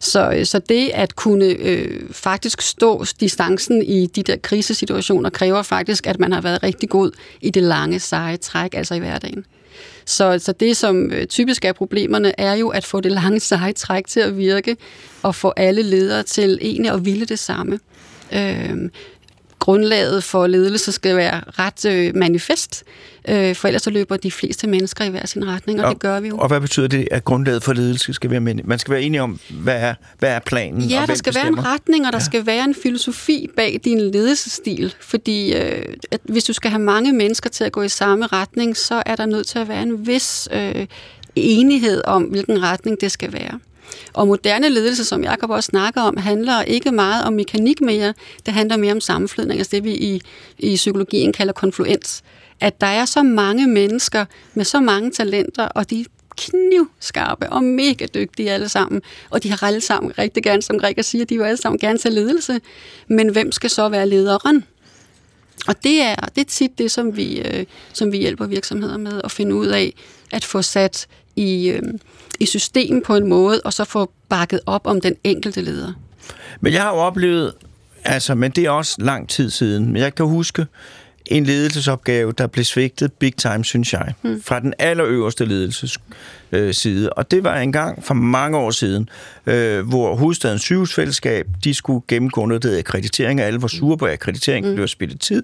[0.00, 5.62] Så, øh, så det at kunne øh, faktisk stå distancen i de der krisesituationer, kræver
[5.62, 7.10] faktisk, at man har været rigtig god
[7.40, 9.44] i det lange, seje træk, altså i hverdagen.
[10.04, 13.72] Så, så det, som øh, typisk er problemerne, er jo at få det lange, seje
[13.72, 14.76] træk til at virke,
[15.22, 17.80] og få alle ledere til egentlig at ville det samme.
[18.32, 18.76] Øh,
[19.64, 22.84] grundlaget for ledelse skal være ret øh, manifest,
[23.28, 26.00] øh, for ellers så løber de fleste mennesker i hver sin retning, og, og det
[26.00, 26.38] gør vi jo.
[26.38, 28.54] Og hvad betyder det, at grundlaget for ledelse skal være med?
[28.64, 30.82] Man skal være enige om, hvad er, hvad er planen?
[30.82, 31.62] Ja, og der skal bestemmer?
[31.62, 32.24] være en retning, og der ja.
[32.24, 37.12] skal være en filosofi bag din ledelsesstil, fordi øh, at hvis du skal have mange
[37.12, 40.06] mennesker til at gå i samme retning, så er der nødt til at være en
[40.06, 40.86] vis øh,
[41.36, 43.60] enighed om, hvilken retning det skal være.
[44.12, 48.14] Og moderne ledelse, som Jacob også snakker om, handler ikke meget om mekanik mere.
[48.46, 50.20] Det handler mere om sammenflydning, altså det vi i,
[50.58, 52.22] i psykologien kalder konfluens.
[52.60, 54.24] At der er så mange mennesker
[54.54, 56.04] med så mange talenter, og de
[56.36, 59.02] knivskarpe og mega dygtige alle sammen.
[59.30, 61.98] Og de har alle sammen rigtig gerne, som Rikker siger, de vil alle sammen gerne
[61.98, 62.60] til ledelse.
[63.08, 64.64] Men hvem skal så være lederen?
[65.66, 69.20] Og det er, det er tit det, som vi, øh, som vi hjælper virksomheder med
[69.24, 69.94] at finde ud af,
[70.32, 71.82] at få sat i, øh,
[72.40, 75.92] i system på en måde, og så få bakket op om den enkelte leder.
[76.60, 77.52] Men jeg har jo oplevet,
[78.04, 80.66] altså, men det er også lang tid siden, men jeg kan huske
[81.26, 84.42] en ledelsesopgave, der blev svigtet big time, synes jeg, hmm.
[84.42, 85.98] fra den allerøverste ledelses
[86.52, 87.10] øh, side.
[87.10, 89.08] Og det var en gang for mange år siden,
[89.46, 93.96] øh, hvor hovedstadens sygehusfællesskab, de skulle gennemgå noget, der hedder akkreditering, og alle var sure
[93.96, 94.72] på akkreditering, mm.
[94.72, 95.42] det var spillet tid,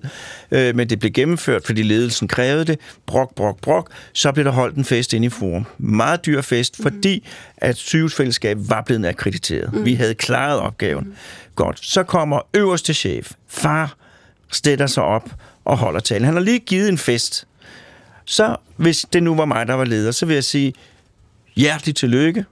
[0.51, 4.53] øh, men det blev gennemført, fordi ledelsen krævede det, brok, brok, brok, så blev der
[4.53, 5.67] holdt en fest inde i forum.
[5.79, 6.83] Meget dyr fest, mm.
[6.83, 9.73] fordi at sygehusfællesskabet var blevet akkrediteret.
[9.73, 9.85] Mm.
[9.85, 11.05] Vi havde klaret opgaven.
[11.05, 11.15] Mm.
[11.55, 13.97] Godt, så kommer øverste chef, far,
[14.53, 15.31] stætter sig op
[15.71, 16.25] og holder talen.
[16.25, 17.47] Han har lige givet en fest.
[18.25, 20.75] Så hvis det nu var mig, der var leder, så vil jeg sige,
[21.57, 22.45] hjerteligt tillykke.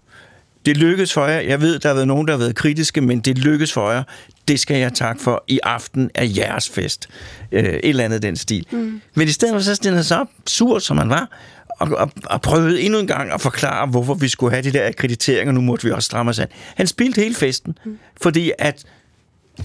[0.66, 1.40] Det lykkedes for jer.
[1.40, 4.02] Jeg ved, der har været nogen, der har været kritiske, men det lykkedes for jer.
[4.48, 5.44] Det skal jeg takke for.
[5.48, 7.08] I aften er jeres fest.
[7.52, 8.66] Øh, et eller andet den stil.
[8.70, 9.00] Mm.
[9.14, 11.30] Men i stedet for så stillede han sig op, sur som han var,
[11.68, 14.86] og, og, og prøvede endnu en gang at forklare, hvorfor vi skulle have de der
[14.86, 16.48] akkrediteringer, nu måtte vi også stramme os an.
[16.76, 17.98] Han spildte hele festen, mm.
[18.22, 18.84] fordi at,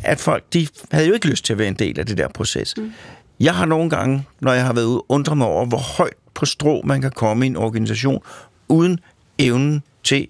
[0.03, 2.27] at folk, de havde jo ikke lyst til at være en del af det der
[2.27, 2.73] proces.
[2.77, 2.91] Mm.
[3.39, 6.45] Jeg har nogle gange, når jeg har været ude, undret mig over, hvor højt på
[6.45, 8.21] strå man kan komme i en organisation,
[8.67, 8.99] uden
[9.37, 10.27] evnen til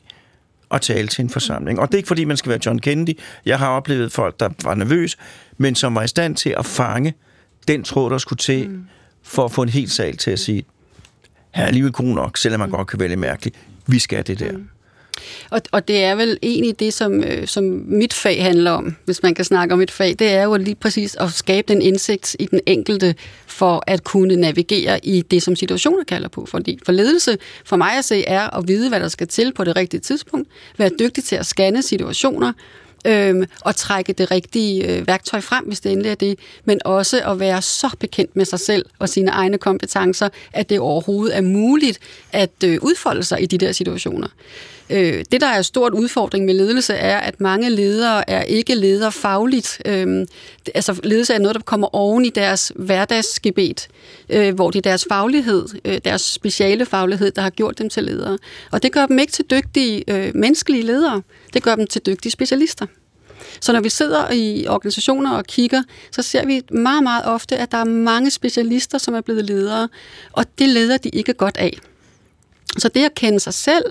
[0.71, 1.79] at tale til en forsamling.
[1.79, 3.19] Og det er ikke, fordi man skal være John Kennedy.
[3.45, 5.17] Jeg har oplevet folk, der var nervøse,
[5.57, 7.13] men som var i stand til at fange
[7.67, 8.85] den tråd, der skulle til, mm.
[9.23, 10.63] for at få en helt sal til at sige,
[11.51, 12.75] her er alligevel god nok, selvom man mm.
[12.75, 13.55] godt kan vælge mærkeligt.
[13.87, 14.51] Vi skal det der.
[14.51, 14.69] Mm.
[15.49, 19.23] Og, og det er vel egentlig det, som, øh, som mit fag handler om, hvis
[19.23, 22.35] man kan snakke om et fag, det er jo lige præcis at skabe den indsigt
[22.39, 23.15] i den enkelte
[23.47, 26.45] for at kunne navigere i det, som situationer kalder på.
[26.45, 29.63] Fordi for ledelse, for mig at se, er at vide, hvad der skal til på
[29.63, 32.53] det rigtige tidspunkt, være dygtig til at scanne situationer,
[33.05, 37.21] øhm, og trække det rigtige øh, værktøj frem, hvis det endelig er det, men også
[37.31, 41.41] at være så bekendt med sig selv og sine egne kompetencer, at det overhovedet er
[41.41, 41.99] muligt
[42.31, 44.27] at øh, udfolde sig i de der situationer.
[44.93, 48.75] Øh, det, der er en stort udfordring med ledelse, er, at mange ledere er ikke
[48.75, 49.81] ledere fagligt.
[49.85, 50.27] Øh,
[50.75, 53.87] altså, ledelse er noget, der kommer oven i deres hverdagsgebet,
[54.29, 58.03] øh, hvor det er deres faglighed, øh, deres speciale faglighed, der har gjort dem til
[58.03, 58.37] ledere.
[58.71, 61.21] Og det gør dem ikke til dygtige øh, menneskelige ledere.
[61.53, 62.85] Det gør dem til dygtige specialister.
[63.61, 67.71] Så når vi sidder i organisationer og kigger, så ser vi meget, meget ofte, at
[67.71, 69.89] der er mange specialister, som er blevet ledere,
[70.31, 71.77] og det leder de ikke godt af.
[72.77, 73.83] Så det at kende sig selv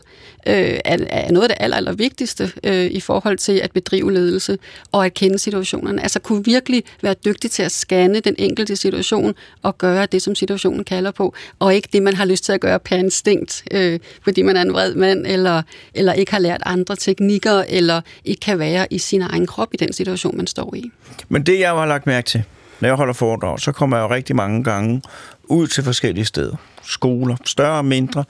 [0.46, 4.12] øh, er, er noget af det aller, aller vigtigste øh, i forhold til at bedrive
[4.12, 4.58] ledelse
[4.92, 6.02] og at kende situationerne.
[6.02, 10.34] Altså kunne virkelig være dygtig til at scanne den enkelte situation og gøre det, som
[10.34, 14.00] situationen kalder på, og ikke det, man har lyst til at gøre per instinkt, øh,
[14.22, 15.62] fordi man er en vred mand, eller,
[15.94, 19.76] eller ikke har lært andre teknikker, eller ikke kan være i sin egen krop i
[19.76, 20.90] den situation, man står i.
[21.28, 22.42] Men det, jeg har lagt mærke til,
[22.80, 25.02] når jeg holder foredrag, så kommer jeg jo rigtig mange gange
[25.44, 26.56] ud til forskellige steder.
[26.82, 28.24] Skoler, større og mindre,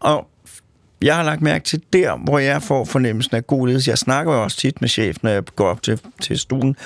[0.00, 0.26] og
[1.02, 3.90] jeg har lagt mærke til der, hvor jeg får fornemmelsen af god ledelse.
[3.90, 6.76] Jeg snakker jo også tit med chefen, når jeg går op til, til stuen.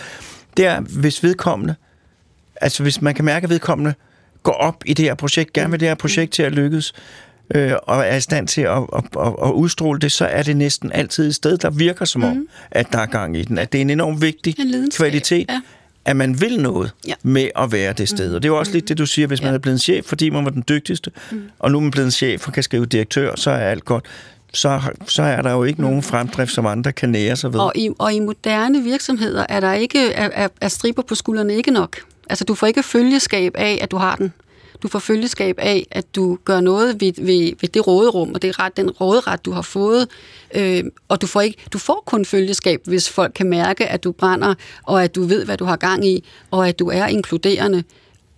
[0.56, 1.74] Det er, hvis vedkommende,
[2.60, 3.94] altså hvis man kan mærke, at vedkommende
[4.42, 6.92] går op i det her projekt, gerne vil det her projekt til at lykkes,
[7.54, 10.56] øh, og er i stand til at, at, at, at udstråle det, så er det
[10.56, 12.48] næsten altid et sted, der virker som om, mm.
[12.70, 13.58] at der er gang i den.
[13.58, 15.50] At det er en enormt vigtig en kvalitet.
[15.50, 15.60] Ja
[16.04, 17.14] at man vil noget ja.
[17.22, 18.28] med at være det sted.
[18.28, 18.34] Mm.
[18.34, 19.54] Og det er jo også lidt det, du siger, hvis man ja.
[19.54, 21.42] er blevet en chef, fordi man var den dygtigste, mm.
[21.58, 24.04] og nu er man blevet en chef og kan skrive direktør, så er alt godt.
[24.52, 27.60] Så, så er der jo ikke nogen fremdrift, som andre kan nære sig ved.
[27.60, 31.54] Og i, og i moderne virksomheder er der ikke er, er, er striber på skuldrene
[31.54, 31.96] ikke nok.
[32.30, 34.32] Altså, du får ikke følgeskab af, at du har den.
[34.84, 38.48] Du får følgeskab af, at du gør noget ved, ved, ved det råderum, og det
[38.48, 40.08] er ret, den råderet, du har fået.
[40.54, 44.12] Øh, og du får, ikke, du får kun følgeskab, hvis folk kan mærke, at du
[44.12, 47.84] brænder, og at du ved, hvad du har gang i, og at du er inkluderende.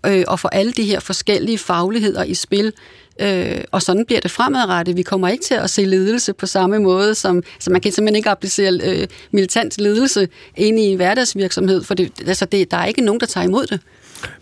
[0.07, 2.73] Øh, og for alle de her forskellige fagligheder i spil,
[3.21, 4.97] Øh, og sådan bliver det fremadrettet.
[4.97, 8.17] Vi kommer ikke til at se ledelse på samme måde, som så man kan simpelthen
[8.17, 12.87] ikke applicere øh, militant ledelse ind i en hverdagsvirksomhed, for det, altså det, der er
[12.87, 13.81] ikke nogen, der tager imod det.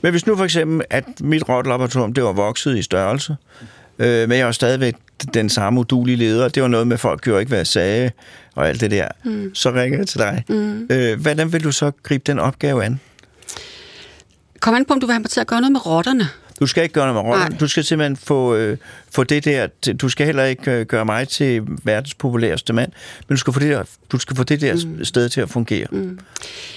[0.03, 3.37] Men hvis nu for eksempel, at mit rottelaboratorium, det var vokset i størrelse,
[3.99, 4.95] øh, men jeg var stadigvæk
[5.35, 8.11] den samme udulige leder, det var noget med, at folk gjorde ikke, hvad jeg sagde,
[8.55, 9.55] og alt det der, mm.
[9.55, 10.45] så ringer jeg til dig.
[10.49, 10.87] Mm.
[10.91, 13.01] Øh, hvordan vil du så gribe den opgave an?
[14.61, 16.29] Kom an på, om du vil have mig til at gøre noget med rotterne.
[16.61, 17.57] Du skal ikke gøre noget med rollerne.
[17.61, 18.77] Du skal simpelthen få, øh,
[19.11, 19.67] få det der...
[20.01, 22.93] Du skal heller ikke øh, gøre mig til verdens populæreste mand,
[23.29, 25.05] men du skal få det der, du skal få det der mm.
[25.05, 25.87] sted til at fungere.
[25.91, 26.19] Mm.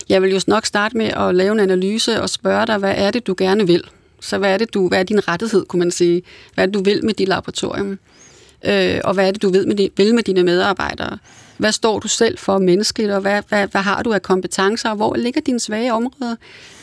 [0.09, 3.11] Jeg vil jo nok starte med at lave en analyse og spørge dig, hvad er
[3.11, 3.83] det, du gerne vil?
[4.19, 6.21] Så hvad er det, du, hvad er din rettighed, kunne man sige?
[6.53, 7.99] Hvad er det, du vil med dit laboratorium?
[8.65, 11.17] Øh, og hvad er det, du ved med de, vil med dine medarbejdere?
[11.57, 14.95] Hvad står du selv for menneskeligt, og hvad, hvad, hvad har du af kompetencer, og
[14.95, 16.35] hvor ligger dine svage områder?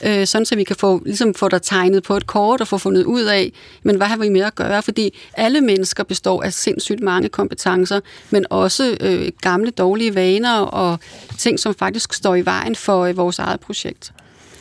[0.04, 2.78] Øh, sådan, så vi kan få, ligesom få dig tegnet på et kort og få
[2.78, 3.52] fundet ud af,
[3.82, 4.82] men hvad har vi med at gøre?
[4.82, 8.00] Fordi alle mennesker består af sindssygt mange kompetencer,
[8.30, 10.98] men også øh, gamle dårlige vaner og
[11.38, 14.12] ting, som faktisk står i vejen for øh, vores eget projekt.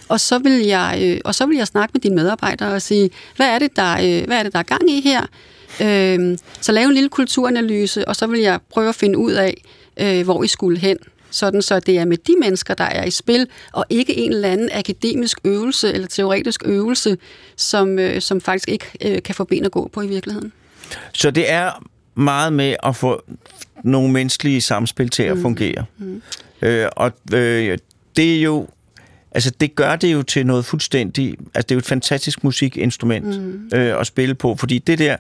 [0.10, 3.10] Og så vil jeg, øh, og så vil jeg snakke med dine medarbejdere og sige,
[3.36, 5.22] hvad er det, der, øh, hvad er, det, der er gang i her?
[5.82, 9.64] Øh, så lave en lille kulturanalyse, og så vil jeg prøve at finde ud af,
[9.98, 10.98] øh, hvor I skulle hen.
[11.32, 14.50] Sådan så det er med de mennesker, der er i spil, og ikke en eller
[14.50, 17.18] anden akademisk øvelse eller teoretisk øvelse,
[17.56, 20.52] som, øh, som faktisk ikke øh, kan få ben at gå på i virkeligheden.
[21.14, 21.84] Så det er
[22.16, 23.24] meget med at få
[23.84, 25.42] nogle menneskelige samspil til at mm.
[25.42, 25.86] fungere.
[25.98, 26.22] Mm.
[26.62, 27.78] Øh, og øh,
[28.16, 28.68] det er jo
[29.36, 31.38] Altså, det gør det jo til noget fuldstændig...
[31.54, 33.70] Altså, det er jo et fantastisk musikinstrument mm.
[33.74, 35.18] øh, at spille på, fordi det der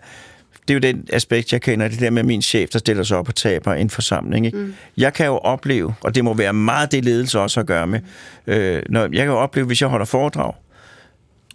[0.68, 3.18] det er jo den aspekt, jeg kender, det der med min chef, der stiller sig
[3.18, 4.46] op og taber en forsamling.
[4.46, 4.58] Ikke?
[4.58, 4.74] Mm.
[4.98, 8.00] Jeg kan jo opleve, og det må være meget det ledelse også at gøre med,
[8.48, 10.54] øh, når, jeg kan jo opleve, hvis jeg holder foredrag,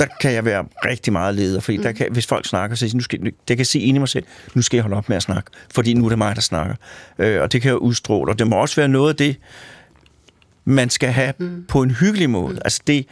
[0.01, 1.83] der kan jeg være rigtig meget leder, fordi mm.
[1.83, 4.25] der kan, hvis folk snakker, så nu skal, det kan sige ind i mig selv,
[4.55, 6.75] nu skal jeg holde op med at snakke, fordi nu er det mig, der snakker.
[7.19, 9.37] Øh, og det kan jeg udstråle, og det må også være noget af det,
[10.65, 11.65] man skal have mm.
[11.69, 12.53] på en hyggelig måde.
[12.53, 12.61] Mm.
[12.65, 13.07] Altså det,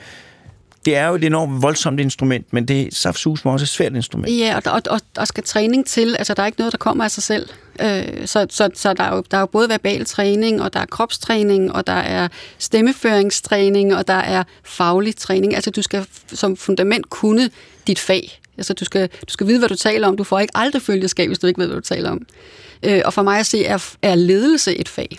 [0.87, 4.39] det er jo et enormt voldsomt instrument, men det er saftsus også et svært instrument.
[4.39, 6.17] Ja, og og, og skal træning til.
[6.19, 7.49] Altså, der er ikke noget, der kommer af sig selv.
[7.81, 10.81] Øh, så så, så der, er jo, der er jo både verbal træning, og der
[10.81, 12.29] er kropstræning, og der er
[12.59, 15.55] stemmeføringstræning, og der er faglig træning.
[15.55, 17.51] Altså, du skal som fundament kunne
[17.87, 18.41] dit fag.
[18.57, 20.17] Altså, du skal, du skal vide, hvad du taler om.
[20.17, 22.27] Du får ikke aldrig følgeskab, hvis du ikke ved, hvad du taler om.
[22.83, 25.19] Øh, og for mig at se, er, er ledelse et fag.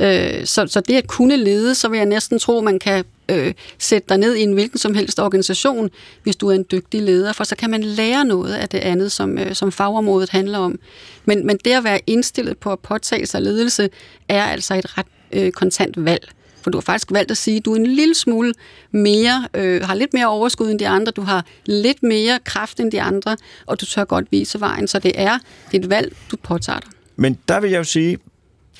[0.00, 3.54] Øh, så, så det at kunne lede, så vil jeg næsten tro, man kan øh,
[3.78, 5.90] sætte dig ned i en hvilken som helst organisation,
[6.22, 9.12] hvis du er en dygtig leder, for så kan man lære noget af det andet,
[9.12, 10.78] som, øh, som fagområdet handler om.
[11.24, 13.90] Men, men det at være indstillet på at påtage sig ledelse,
[14.28, 16.28] er altså et ret øh, kontant valg.
[16.62, 18.54] For du har faktisk valgt at sige, at du er en lille smule
[18.90, 22.92] mere, øh, har lidt mere overskud end de andre, du har lidt mere kraft end
[22.92, 23.36] de andre,
[23.66, 24.88] og du tør godt vise vejen.
[24.88, 25.38] Så det er,
[25.72, 26.90] det er et valg, du påtager dig.
[27.16, 28.18] Men der vil jeg jo sige,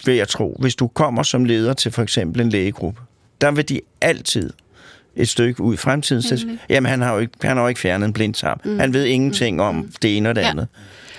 [0.06, 3.00] vil jeg tro, hvis du kommer som leder til for eksempel en lægegruppe,
[3.40, 4.50] der vil de altid
[5.16, 6.22] et stykke ud i fremtiden.
[6.22, 8.60] Så, jamen, han har, jo ikke, han har jo ikke fjernet en blindtarm.
[8.64, 8.78] Mm.
[8.78, 10.50] Han ved ingenting om det ene og det Ja.
[10.50, 10.68] andet.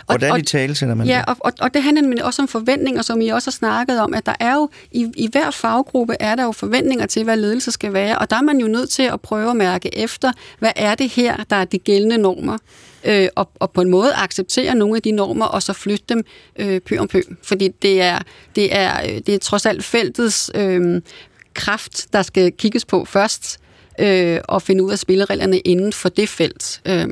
[0.05, 1.25] Hvordan og, i tale sætter man Ja, det?
[1.27, 4.13] og, og, og det handler nemlig også om forventninger, som I også har snakket om,
[4.13, 7.71] at der er jo, i, i hver faggruppe er der jo forventninger til, hvad ledelse
[7.71, 10.71] skal være, og der er man jo nødt til at prøve at mærke efter, hvad
[10.75, 12.57] er det her, der er de gældende normer,
[13.05, 16.23] øh, og, og på en måde acceptere nogle af de normer, og så flytte dem
[16.59, 17.21] øh, pø om pø.
[17.43, 18.19] Fordi det er,
[18.55, 21.01] det er, øh, det er trods alt feltets øh,
[21.53, 23.59] kraft, der skal kigges på først,
[23.99, 26.81] øh, og finde ud af spillereglerne inden for det felt.
[26.85, 27.07] Øh,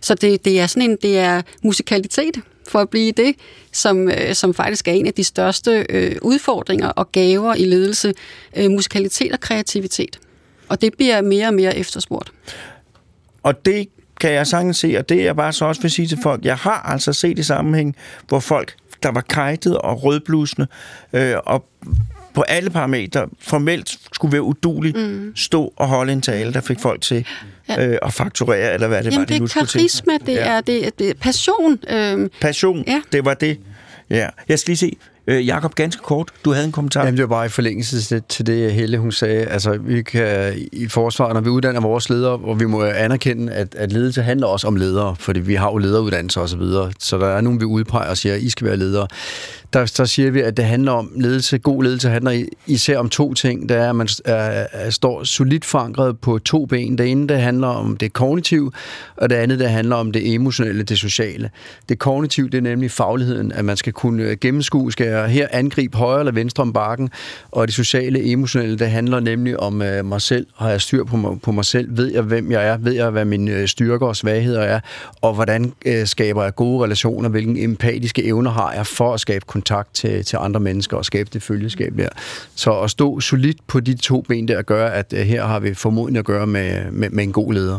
[0.00, 2.36] så det, det er sådan en, det er musikalitet,
[2.68, 3.36] for at blive det,
[3.72, 8.14] som, øh, som faktisk er en af de største øh, udfordringer og gaver i ledelse.
[8.56, 10.20] Øh, musikalitet og kreativitet.
[10.68, 12.32] Og det bliver mere og mere efterspurgt.
[13.42, 13.88] Og det
[14.24, 16.44] kan jeg sagtens se, og det er jeg bare så også vil sige til folk.
[16.44, 17.96] Jeg har altså set i sammenhæng,
[18.28, 20.66] hvor folk, der var kajtet og rødblusende,
[21.12, 21.64] øh, og
[22.34, 25.32] på alle parametre formelt skulle være udulig, mm.
[25.36, 27.26] stå og holde en tale, der fik folk til
[27.68, 27.86] Ja.
[27.88, 29.80] øh, at fakturere, eller hvad det Jamen, var, de det nu er skulle til.
[29.80, 30.46] karisma, det Ja.
[30.48, 31.78] er, det, er, det er passion.
[31.90, 33.00] Øh, Passion, Ja.
[33.12, 33.58] det var det.
[34.10, 34.28] Ja.
[34.48, 34.96] Jeg skal lige se,
[35.26, 37.00] øh, Jakob, ganske kort, du havde en kommentar.
[37.00, 39.44] Jamen, det var bare i forlængelse til, det, Helle hun sagde.
[39.44, 43.74] Altså, vi kan i forsvaret, når vi uddanner vores ledere, og vi må anerkende, at,
[43.74, 46.92] at ledelse handler også om ledere, fordi vi har jo lederuddannelser og så videre.
[46.98, 49.06] Så der er nogen, vi udpeger og siger, at I skal være ledere.
[49.74, 51.58] Der, der siger vi, at det handler om ledelse.
[51.58, 53.68] God ledelse handler især om to ting.
[53.68, 56.98] Det er, at man er, er, står solidt forankret på to ben.
[56.98, 58.72] Det ene, det handler om det kognitive,
[59.16, 61.50] og det andet, det handler om det emotionelle, det sociale.
[61.88, 65.48] Det kognitive, det er nemlig fagligheden, at man skal kunne øh, gennemskue, skal jeg her
[65.50, 67.10] angribe højre eller venstre om bakken,
[67.50, 70.46] og det sociale, emotionelle, det handler nemlig om øh, mig selv.
[70.56, 71.96] Har jeg styr på mig, på mig selv?
[71.96, 72.76] Ved jeg, hvem jeg er?
[72.76, 74.80] Ved jeg, hvad mine øh, styrker og svagheder er?
[75.20, 77.28] Og hvordan øh, skaber jeg gode relationer?
[77.28, 81.30] Hvilke empatiske evner har jeg for at skabe kontakt til, til andre mennesker og skabe
[81.32, 82.08] det følgeskab der?
[82.54, 85.74] Så at stå solidt på de to ben der gør, at øh, her har vi
[85.74, 87.78] formodentlig at gøre med, med, med en god leder.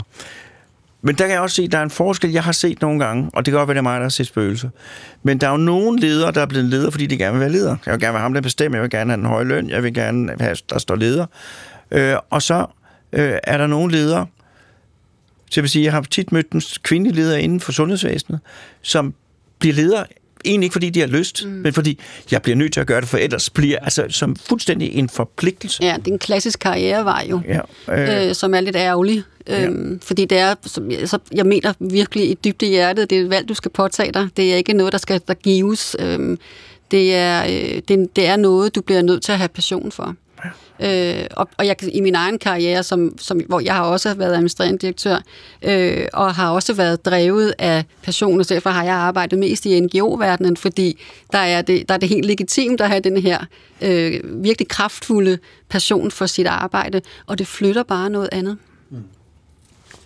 [1.02, 3.06] Men der kan jeg også se, at der er en forskel, jeg har set nogle
[3.06, 4.70] gange, og det kan godt være, det er mig, der har set spøgelser.
[5.24, 7.52] Men der er jo nogle ledere, der er blevet leder, fordi de gerne vil være
[7.52, 7.76] leder.
[7.86, 8.78] Jeg vil gerne være ham, der bestemmer.
[8.78, 9.70] Jeg vil gerne have en høj løn.
[9.70, 11.26] Jeg vil gerne have, der står leder.
[11.92, 12.66] Øh, og så
[13.14, 14.28] øh, er der nogle ledere,
[15.50, 18.40] så jeg vil sige, jeg har tit mødt en kvindelig leder inden for sundhedsvæsenet,
[18.82, 19.14] som
[19.60, 20.04] bliver leder
[20.46, 21.52] egentlig ikke fordi de har lyst, mm.
[21.52, 22.00] men fordi
[22.32, 25.84] jeg bliver nødt til at gøre det, for ellers bliver altså som fuldstændig en forpligtelse.
[25.84, 27.42] ja, det er en klassisk karrierevej jo.
[27.48, 27.60] Ja,
[28.24, 29.24] øh, øh, som er lidt ærgerlig.
[29.48, 33.22] Øhm, fordi det er, som, jeg- så, jeg mener virkelig i dybde hjertet, det er
[33.22, 34.30] et valg, du skal påtage dig.
[34.38, 35.96] Det er ikke noget, der skal der gives.
[36.00, 36.40] Øhm,
[36.92, 40.16] det, er, øh, det, det er noget, du bliver nødt til at have passion for.
[40.80, 44.34] Øh, og, og jeg i min egen karriere, som, som, hvor jeg har også været
[44.34, 45.18] administrerende direktør,
[45.62, 49.80] øh, og har også været drevet af passion, og derfor har jeg arbejdet mest i
[49.80, 51.00] NGO-verdenen, fordi
[51.32, 53.46] der er, det, der er det helt legitimt at have den her
[53.82, 55.38] øh, virkelig kraftfulde
[55.70, 58.58] passion for sit arbejde, og det flytter bare noget andet.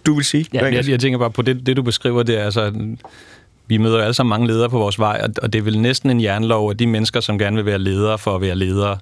[0.05, 0.45] du vil sige?
[0.53, 2.73] Ja, jeg, jeg tænker bare på det, det, du beskriver, det er altså...
[3.67, 5.79] Vi møder jo alle sammen mange ledere på vores vej, og, og det er vel
[5.79, 8.97] næsten en jernlov, at de mennesker, som gerne vil være ledere for at være ledere,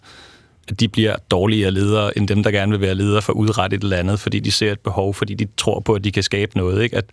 [0.79, 3.83] de bliver dårligere ledere, end dem, der gerne vil være ledere for at udrette et
[3.83, 6.57] eller andet, fordi de ser et behov, fordi de tror på, at de kan skabe
[6.57, 6.83] noget.
[6.83, 6.97] Ikke?
[6.97, 7.05] At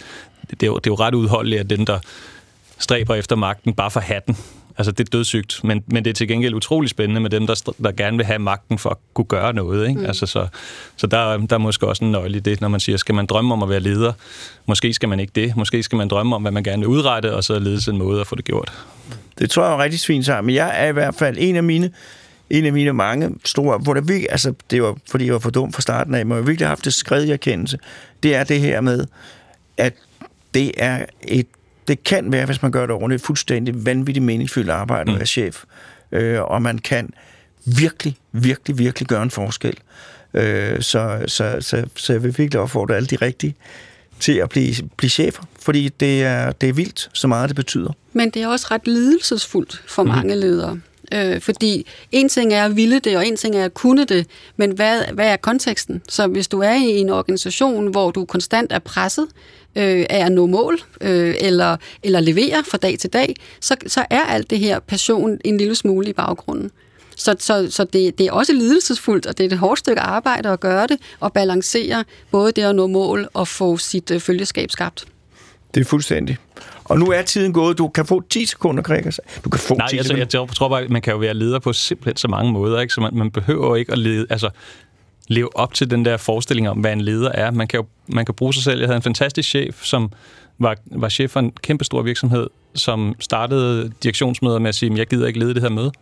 [0.50, 1.98] det, er jo, det er jo ret udholdeligt, at dem, der
[2.78, 4.36] stræber efter magten, bare for hatten.
[4.78, 7.72] Altså, det er dødssygt, men, men det er til gengæld utrolig spændende med dem, der,
[7.82, 9.88] der gerne vil have magten for at kunne gøre noget.
[9.88, 10.00] Ikke?
[10.00, 10.06] Mm.
[10.06, 10.46] Altså, så
[10.96, 13.26] så der, der er måske også en nøgle i det, når man siger, skal man
[13.26, 14.12] drømme om at være leder?
[14.66, 15.56] Måske skal man ikke det.
[15.56, 18.20] Måske skal man drømme om, hvad man gerne vil udrette, og så ledes en måde
[18.20, 18.72] at få det gjort.
[19.38, 20.46] Det tror jeg er rigtig fint sammen.
[20.46, 21.90] Men jeg er i hvert fald en af mine
[22.50, 25.50] en af mine mange store, hvor det virkelig, altså det var, fordi jeg var for
[25.50, 27.78] dum fra starten af, men jeg har virkelig haft det skred i erkendelse,
[28.22, 29.06] det er det her med,
[29.76, 29.94] at
[30.54, 31.46] det er et,
[31.88, 35.64] det kan være, hvis man gør det ordentligt, fuldstændig vanvittigt meningsfyldt arbejde at være chef.
[36.12, 37.10] Øh, og man kan
[37.64, 39.78] virkelig, virkelig, virkelig gøre en forskel.
[40.34, 43.54] Øh, så, så, så, så jeg vil virkelig opfordre alle de rigtige
[44.20, 47.92] til at blive, blive chefer, fordi det er, det er vildt, så meget det betyder.
[48.12, 50.08] Men det er også ret lidelsesfuldt for mm.
[50.08, 50.80] mange ledere.
[51.14, 54.26] Øh, fordi en ting er at ville det, og en ting er at kunne det,
[54.56, 56.02] men hvad, hvad er konteksten?
[56.08, 59.26] Så hvis du er i en organisation, hvor du konstant er presset
[59.76, 64.04] øh, af at nå mål, øh, eller, eller levere fra dag til dag, så, så
[64.10, 66.70] er alt det her passion en lille smule i baggrunden.
[67.16, 70.48] Så, så, så det, det er også lidelsesfuldt, og det er et hårdt stykke arbejde
[70.48, 74.70] at gøre det, og balancere både det at nå mål og få sit øh, følgeskab
[74.70, 75.06] skabt.
[75.74, 76.36] Det er fuldstændig.
[76.84, 77.78] Og nu er tiden gået.
[77.78, 79.20] Du kan få 10 sekunder, Gregers.
[79.44, 80.20] Du kan få Nej, 10 altså, sekunder.
[80.20, 82.80] jeg tror, tror bare, at man kan jo være leder på simpelthen så mange måder,
[82.80, 82.94] ikke?
[82.94, 84.50] så man, man behøver ikke at lede, altså,
[85.28, 87.50] leve op til den der forestilling om, hvad en leder er.
[87.50, 88.80] Man kan jo man kan bruge sig selv.
[88.80, 90.12] Jeg havde en fantastisk chef, som
[90.58, 95.06] var, var chef for en kæmpe stor virksomhed, som startede direktionsmøder med at sige, jeg
[95.06, 95.92] gider ikke lede det her møde.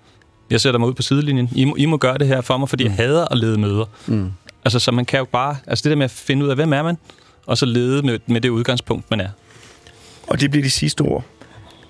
[0.51, 1.51] Jeg sætter mig ud på sidelinjen.
[1.55, 2.89] I må, I må gøre det her for mig, fordi mm.
[2.89, 3.85] jeg hader at lede møder.
[4.07, 4.33] Mm.
[4.65, 5.57] Altså, så man kan jo bare...
[5.67, 6.99] Altså, det der med at finde ud af, hvem er man,
[7.47, 9.29] og så lede med, med det udgangspunkt, man er.
[10.27, 11.25] Og det bliver de sidste ord.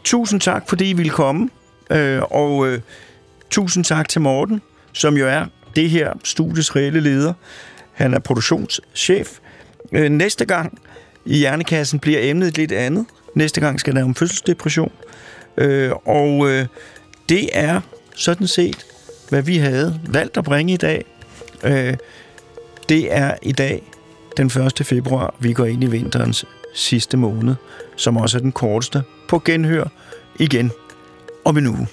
[0.05, 1.51] Tusind tak, fordi I ville komme.
[1.91, 2.81] Øh, og øh,
[3.51, 4.63] tusind tak til Morten,
[4.93, 7.33] som jo er det her studies reelle leder.
[7.93, 9.39] Han er produktionschef.
[9.93, 10.79] Øh, næste gang
[11.25, 13.07] i Hjernekassen bliver emnet lidt andet.
[13.35, 14.93] Næste gang skal der om fødselsdepression.
[15.57, 16.67] Øh, og øh,
[17.29, 17.81] det er
[18.15, 18.87] sådan set,
[19.29, 21.05] hvad vi havde valgt at bringe i dag.
[21.65, 21.95] Øh,
[22.89, 23.83] det er i dag
[24.37, 24.87] den 1.
[24.87, 27.55] februar, vi går ind i vinterens sidste måned,
[27.97, 29.85] som også er den korteste på genhør
[30.39, 30.71] igen
[31.45, 31.89] om en uge.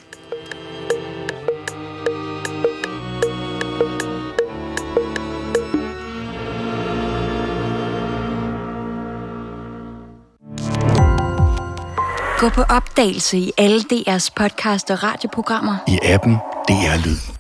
[12.40, 15.76] Gå på opdagelse i alle DR's podcast og radioprogrammer.
[15.88, 16.34] I appen
[16.68, 17.39] DR Lyd.